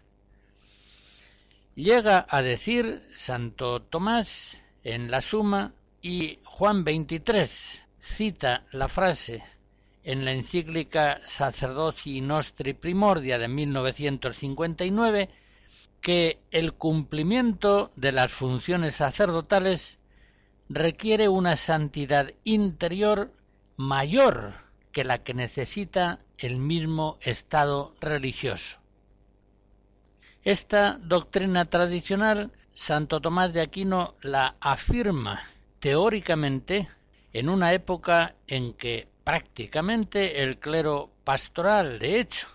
Llega 1.76 2.26
a 2.28 2.42
decir 2.42 3.08
Santo 3.16 3.82
Tomás 3.82 4.62
en 4.84 5.10
la 5.10 5.22
Suma 5.22 5.72
y 6.02 6.40
Juan 6.44 6.84
23 6.84 7.86
cita 8.02 8.66
la 8.74 8.90
frase 8.90 9.42
en 10.04 10.26
la 10.26 10.32
encíclica 10.32 11.20
Sacerdoci 11.26 12.22
Nostri 12.22 12.74
Primordia 12.74 13.38
de 13.38 13.48
1959 13.48 15.30
que 16.02 16.40
el 16.52 16.74
cumplimiento 16.74 17.92
de 17.96 18.12
las 18.12 18.32
funciones 18.32 18.96
sacerdotales 18.96 20.00
requiere 20.70 21.28
una 21.28 21.56
santidad 21.56 22.32
interior 22.44 23.32
mayor 23.76 24.54
que 24.92 25.04
la 25.04 25.20
que 25.20 25.34
necesita 25.34 26.20
el 26.38 26.58
mismo 26.58 27.18
estado 27.22 27.94
religioso. 28.00 28.78
Esta 30.44 30.98
doctrina 31.04 31.66
tradicional, 31.66 32.52
Santo 32.74 33.20
Tomás 33.20 33.52
de 33.52 33.62
Aquino 33.62 34.16
la 34.22 34.56
afirma 34.62 35.42
teóricamente 35.80 36.88
en 37.34 37.50
una 37.50 37.74
época 37.74 38.36
en 38.48 38.74
que 38.74 39.09
prácticamente 39.30 40.42
el 40.42 40.58
clero 40.58 41.12
pastoral, 41.24 42.00
de 42.00 42.20
hecho, 42.20 42.48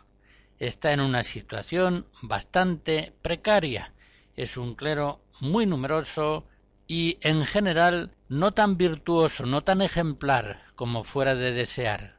está 0.59 0.93
en 0.93 0.99
una 0.99 1.23
situación 1.23 2.09
bastante 2.21 3.15
precaria. 3.23 3.95
Es 4.35 4.57
un 4.57 4.75
clero 4.75 5.21
muy 5.41 5.67
numeroso 5.67 6.49
y 6.89 7.19
en 7.21 7.45
general 7.45 8.17
no 8.29 8.55
tan 8.55 8.77
virtuoso, 8.77 9.47
no 9.47 9.63
tan 9.63 9.83
ejemplar 9.83 10.65
como 10.75 11.05
fuera 11.05 11.37
de 11.37 11.53
desear. 11.53 12.17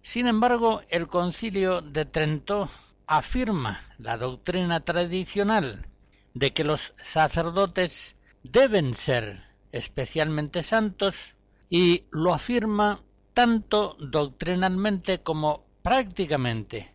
Sin 0.00 0.26
embargo, 0.26 0.80
el 0.88 1.06
concilio 1.06 1.82
de 1.82 2.06
Trento 2.06 2.70
afirma 3.06 3.78
la 3.98 4.16
doctrina 4.16 4.80
tradicional 4.80 5.86
de 6.32 6.54
que 6.54 6.64
los 6.64 6.94
sacerdotes 6.96 8.16
deben 8.42 8.94
ser 8.94 9.44
especialmente 9.70 10.62
santos 10.62 11.35
y 11.68 12.04
lo 12.10 12.32
afirma 12.32 13.02
tanto 13.34 13.96
doctrinalmente 13.98 15.22
como 15.22 15.64
prácticamente. 15.82 16.92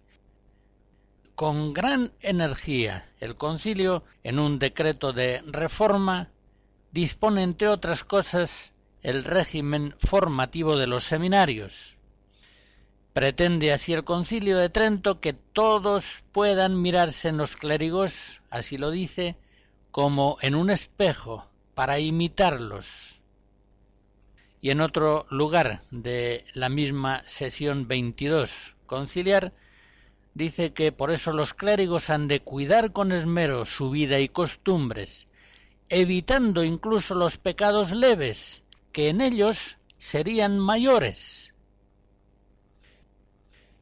Con 1.36 1.74
gran 1.74 2.12
energía, 2.20 3.10
el 3.20 3.36
concilio, 3.36 4.04
en 4.24 4.40
un 4.40 4.60
decreto 4.60 5.14
de 5.14 5.42
reforma, 5.48 6.30
dispone, 6.92 7.44
entre 7.44 7.68
otras 7.68 8.04
cosas, 8.04 8.74
el 9.02 9.24
régimen 9.24 9.96
formativo 10.00 10.76
de 10.78 10.88
los 10.88 11.04
seminarios. 11.04 11.98
Pretende 13.14 13.74
así 13.74 13.94
el 13.94 14.04
concilio 14.04 14.58
de 14.58 14.70
Trento 14.70 15.20
que 15.20 15.34
todos 15.34 16.24
puedan 16.32 16.82
mirarse 16.82 17.30
en 17.30 17.38
los 17.38 17.58
clérigos, 17.58 18.42
así 18.50 18.78
lo 18.78 18.92
dice, 18.92 19.38
como 19.92 20.38
en 20.42 20.56
un 20.56 20.70
espejo, 20.70 21.48
para 21.74 22.00
imitarlos. 22.00 23.21
Y 24.62 24.70
en 24.70 24.80
otro 24.80 25.26
lugar 25.32 25.82
de 25.90 26.46
la 26.54 26.70
misma 26.70 27.24
sesión 27.26 27.88
22 27.88 28.76
conciliar, 28.86 29.54
dice 30.34 30.72
que 30.72 30.92
por 30.92 31.12
eso 31.12 31.34
los 31.34 31.54
clérigos 31.54 32.10
han 32.10 32.28
de 32.28 32.42
cuidar 32.42 32.92
con 32.92 33.12
esmero 33.12 33.66
su 33.66 33.90
vida 33.90 34.20
y 34.20 34.30
costumbres, 34.30 35.28
evitando 35.90 36.64
incluso 36.64 37.16
los 37.16 37.38
pecados 37.38 37.92
leves, 37.92 38.64
que 38.92 39.10
en 39.10 39.22
ellos 39.22 39.78
serían 39.98 40.60
mayores. 40.60 41.54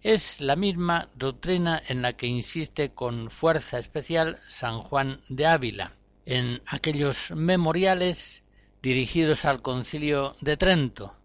Es 0.02 0.40
la 0.40 0.56
misma 0.56 1.10
doctrina 1.16 1.82
en 1.90 2.02
la 2.02 2.14
que 2.14 2.28
insiste 2.28 2.92
con 2.94 3.30
fuerza 3.30 3.80
especial 3.80 4.40
San 4.48 4.80
Juan 4.80 5.20
de 5.28 5.46
Ávila 5.46 5.96
en 6.26 6.62
aquellos 6.68 7.32
memoriales 7.32 8.44
dirigidos 8.82 9.46
al 9.46 9.62
concilio 9.62 10.36
de 10.42 10.56
Trento, 10.56 11.16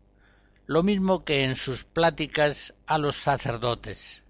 lo 0.67 0.83
mismo 0.83 1.25
que 1.25 1.45
en 1.45 1.57
sus 1.57 1.85
pláticas 1.85 2.75
a 2.87 2.99
los 2.99 3.17
sacerdotes. 3.17 4.23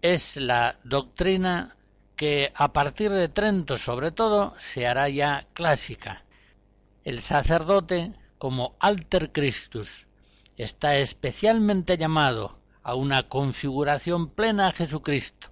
Es 0.00 0.36
la 0.36 0.76
doctrina 0.84 1.76
que 2.14 2.52
a 2.54 2.72
partir 2.72 3.10
de 3.10 3.28
Trento 3.28 3.78
sobre 3.78 4.12
todo 4.12 4.54
se 4.60 4.86
hará 4.86 5.08
ya 5.08 5.46
clásica. 5.54 6.24
El 7.04 7.20
sacerdote 7.20 8.12
como 8.38 8.76
alter 8.78 9.32
Christus 9.32 10.06
está 10.56 10.96
especialmente 10.96 11.96
llamado 11.96 12.58
a 12.84 12.94
una 12.94 13.28
configuración 13.28 14.28
plena 14.28 14.68
a 14.68 14.72
Jesucristo, 14.72 15.48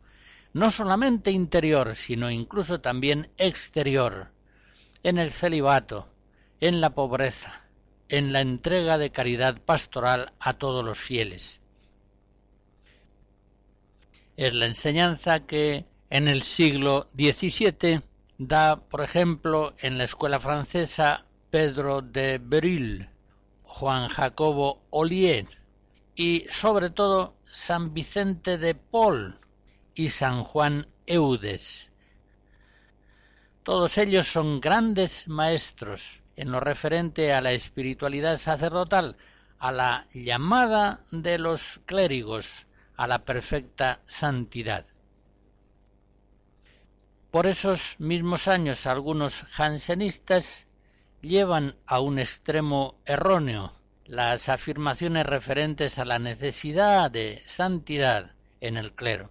no 0.53 0.71
solamente 0.71 1.31
interior, 1.31 1.97
sino 1.97 2.31
incluso 2.31 2.81
también 2.81 3.31
exterior, 3.37 4.31
en 5.03 5.19
el 5.19 5.33
celibato, 5.33 6.09
en 6.61 6.81
la 6.81 6.91
pobreza, 6.91 7.63
en 8.09 8.33
la 8.33 8.41
entrega 8.41 8.99
de 8.99 9.11
caridad 9.11 9.61
pastoral 9.61 10.33
a 10.39 10.55
todos 10.55 10.85
los 10.85 10.99
fieles. 10.99 11.61
Es 14.37 14.55
la 14.55 14.67
enseñanza 14.67 15.47
que 15.47 15.87
en 16.11 16.29
el 16.29 16.43
siglo 16.43 17.09
XVII 17.15 18.03
da, 18.39 18.77
por 18.77 19.03
ejemplo, 19.03 19.75
en 19.79 19.99
la 19.99 20.05
escuela 20.05 20.41
francesa 20.41 21.27
Pedro 21.51 22.03
de 22.03 22.39
Beryl, 22.43 23.09
Juan 23.65 24.09
Jacobo 24.09 24.83
Ollier 24.91 25.47
y 26.15 26.47
sobre 26.51 26.91
todo 26.91 27.37
San 27.45 27.95
Vicente 27.95 28.59
de 28.59 28.75
Paul, 28.75 29.41
y 29.95 30.09
San 30.09 30.45
Juan 30.45 30.87
Eudes. 31.07 31.91
Todos 33.63 33.99
ellos 33.99 34.27
son 34.29 34.61
grandes 34.61 35.29
maestros 35.29 36.20
en 36.41 36.53
lo 36.53 36.61
referente 36.61 37.35
a 37.35 37.43
la 37.43 37.53
espiritualidad 37.53 38.39
sacerdotal, 38.39 39.17
a 39.59 39.73
la 39.73 40.07
llamada 40.15 41.01
de 41.13 41.39
los 41.39 41.81
clérigos 41.85 42.67
a 42.97 43.07
la 43.07 43.25
perfecta 43.25 44.01
santidad. 44.07 44.87
Por 47.31 47.47
esos 47.47 47.97
mismos 47.99 48.49
años 48.49 48.87
algunos 48.87 49.43
jansenistas 49.51 50.67
llevan 51.21 51.77
a 51.87 52.01
un 52.01 52.19
extremo 52.19 52.97
erróneo 53.05 53.75
las 54.07 54.49
afirmaciones 54.49 55.27
referentes 55.27 55.99
a 55.99 56.07
la 56.07 56.19
necesidad 56.19 57.11
de 57.11 57.43
santidad 57.47 58.35
en 58.61 58.79
el 58.79 58.93
clero. 58.95 59.31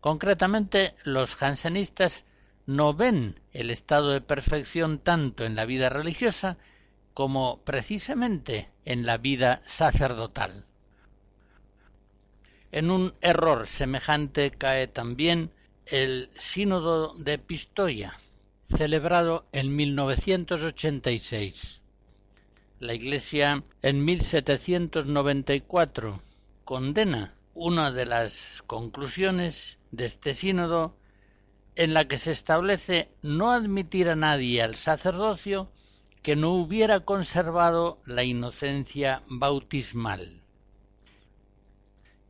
Concretamente, 0.00 0.96
los 1.04 1.36
jansenistas 1.36 2.24
no 2.68 2.92
ven 2.92 3.40
el 3.54 3.70
estado 3.70 4.10
de 4.10 4.20
perfección 4.20 4.98
tanto 4.98 5.46
en 5.46 5.56
la 5.56 5.64
vida 5.64 5.88
religiosa 5.88 6.58
como 7.14 7.62
precisamente 7.64 8.68
en 8.84 9.06
la 9.06 9.16
vida 9.16 9.62
sacerdotal. 9.64 10.66
En 12.70 12.90
un 12.90 13.14
error 13.22 13.66
semejante 13.66 14.50
cae 14.50 14.86
también 14.86 15.50
el 15.86 16.28
Sínodo 16.36 17.14
de 17.14 17.38
Pistoia, 17.38 18.12
celebrado 18.68 19.46
en 19.52 19.74
1986. 19.74 21.80
La 22.80 22.92
Iglesia 22.92 23.64
en 23.80 24.04
1794 24.04 26.20
condena 26.66 27.32
una 27.54 27.92
de 27.92 28.04
las 28.04 28.62
conclusiones 28.66 29.78
de 29.90 30.04
este 30.04 30.34
sínodo 30.34 30.97
en 31.78 31.94
la 31.94 32.08
que 32.08 32.18
se 32.18 32.32
establece 32.32 33.08
no 33.22 33.52
admitir 33.52 34.08
a 34.08 34.16
nadie 34.16 34.62
al 34.62 34.74
sacerdocio 34.74 35.70
que 36.24 36.34
no 36.34 36.50
hubiera 36.54 37.00
conservado 37.00 38.00
la 38.04 38.24
inocencia 38.24 39.22
bautismal. 39.28 40.42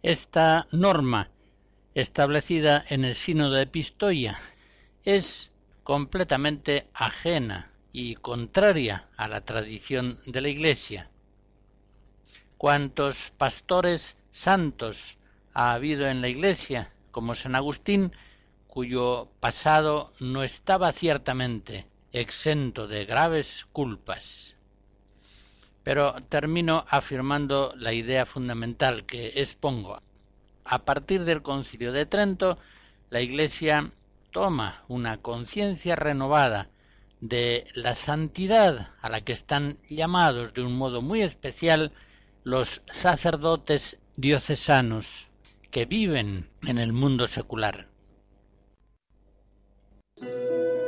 Esta 0.02 0.66
norma, 0.70 1.30
establecida 1.94 2.84
en 2.90 3.06
el 3.06 3.14
sínodo 3.14 3.54
de 3.54 3.66
Pistoia, 3.66 4.38
es 5.04 5.50
completamente 5.82 6.86
ajena 6.92 7.72
y 7.90 8.16
contraria 8.16 9.08
a 9.16 9.28
la 9.28 9.40
tradición 9.46 10.18
de 10.26 10.42
la 10.42 10.48
Iglesia. 10.50 11.10
cuantos 12.58 13.32
pastores 13.38 14.16
santos 14.30 15.16
ha 15.54 15.72
habido 15.72 16.06
en 16.06 16.20
la 16.20 16.28
Iglesia, 16.28 16.92
como 17.12 17.34
San 17.34 17.54
Agustín, 17.54 18.12
cuyo 18.78 19.28
pasado 19.40 20.08
no 20.20 20.44
estaba 20.44 20.92
ciertamente 20.92 21.88
exento 22.12 22.86
de 22.86 23.06
graves 23.06 23.66
culpas. 23.72 24.54
Pero 25.82 26.14
termino 26.28 26.84
afirmando 26.88 27.74
la 27.76 27.92
idea 27.92 28.24
fundamental 28.24 29.04
que 29.04 29.32
expongo. 29.34 30.00
A 30.64 30.84
partir 30.84 31.24
del 31.24 31.42
concilio 31.42 31.90
de 31.90 32.06
Trento, 32.06 32.56
la 33.10 33.20
Iglesia 33.20 33.90
toma 34.30 34.84
una 34.86 35.16
conciencia 35.16 35.96
renovada 35.96 36.70
de 37.20 37.66
la 37.74 37.96
santidad 37.96 38.92
a 39.00 39.08
la 39.08 39.22
que 39.22 39.32
están 39.32 39.78
llamados 39.90 40.54
de 40.54 40.62
un 40.62 40.76
modo 40.76 41.02
muy 41.02 41.22
especial 41.22 41.90
los 42.44 42.82
sacerdotes 42.86 43.98
diocesanos 44.14 45.26
que 45.72 45.84
viven 45.84 46.48
en 46.62 46.78
el 46.78 46.92
mundo 46.92 47.26
secular. 47.26 47.87
Música 50.20 50.87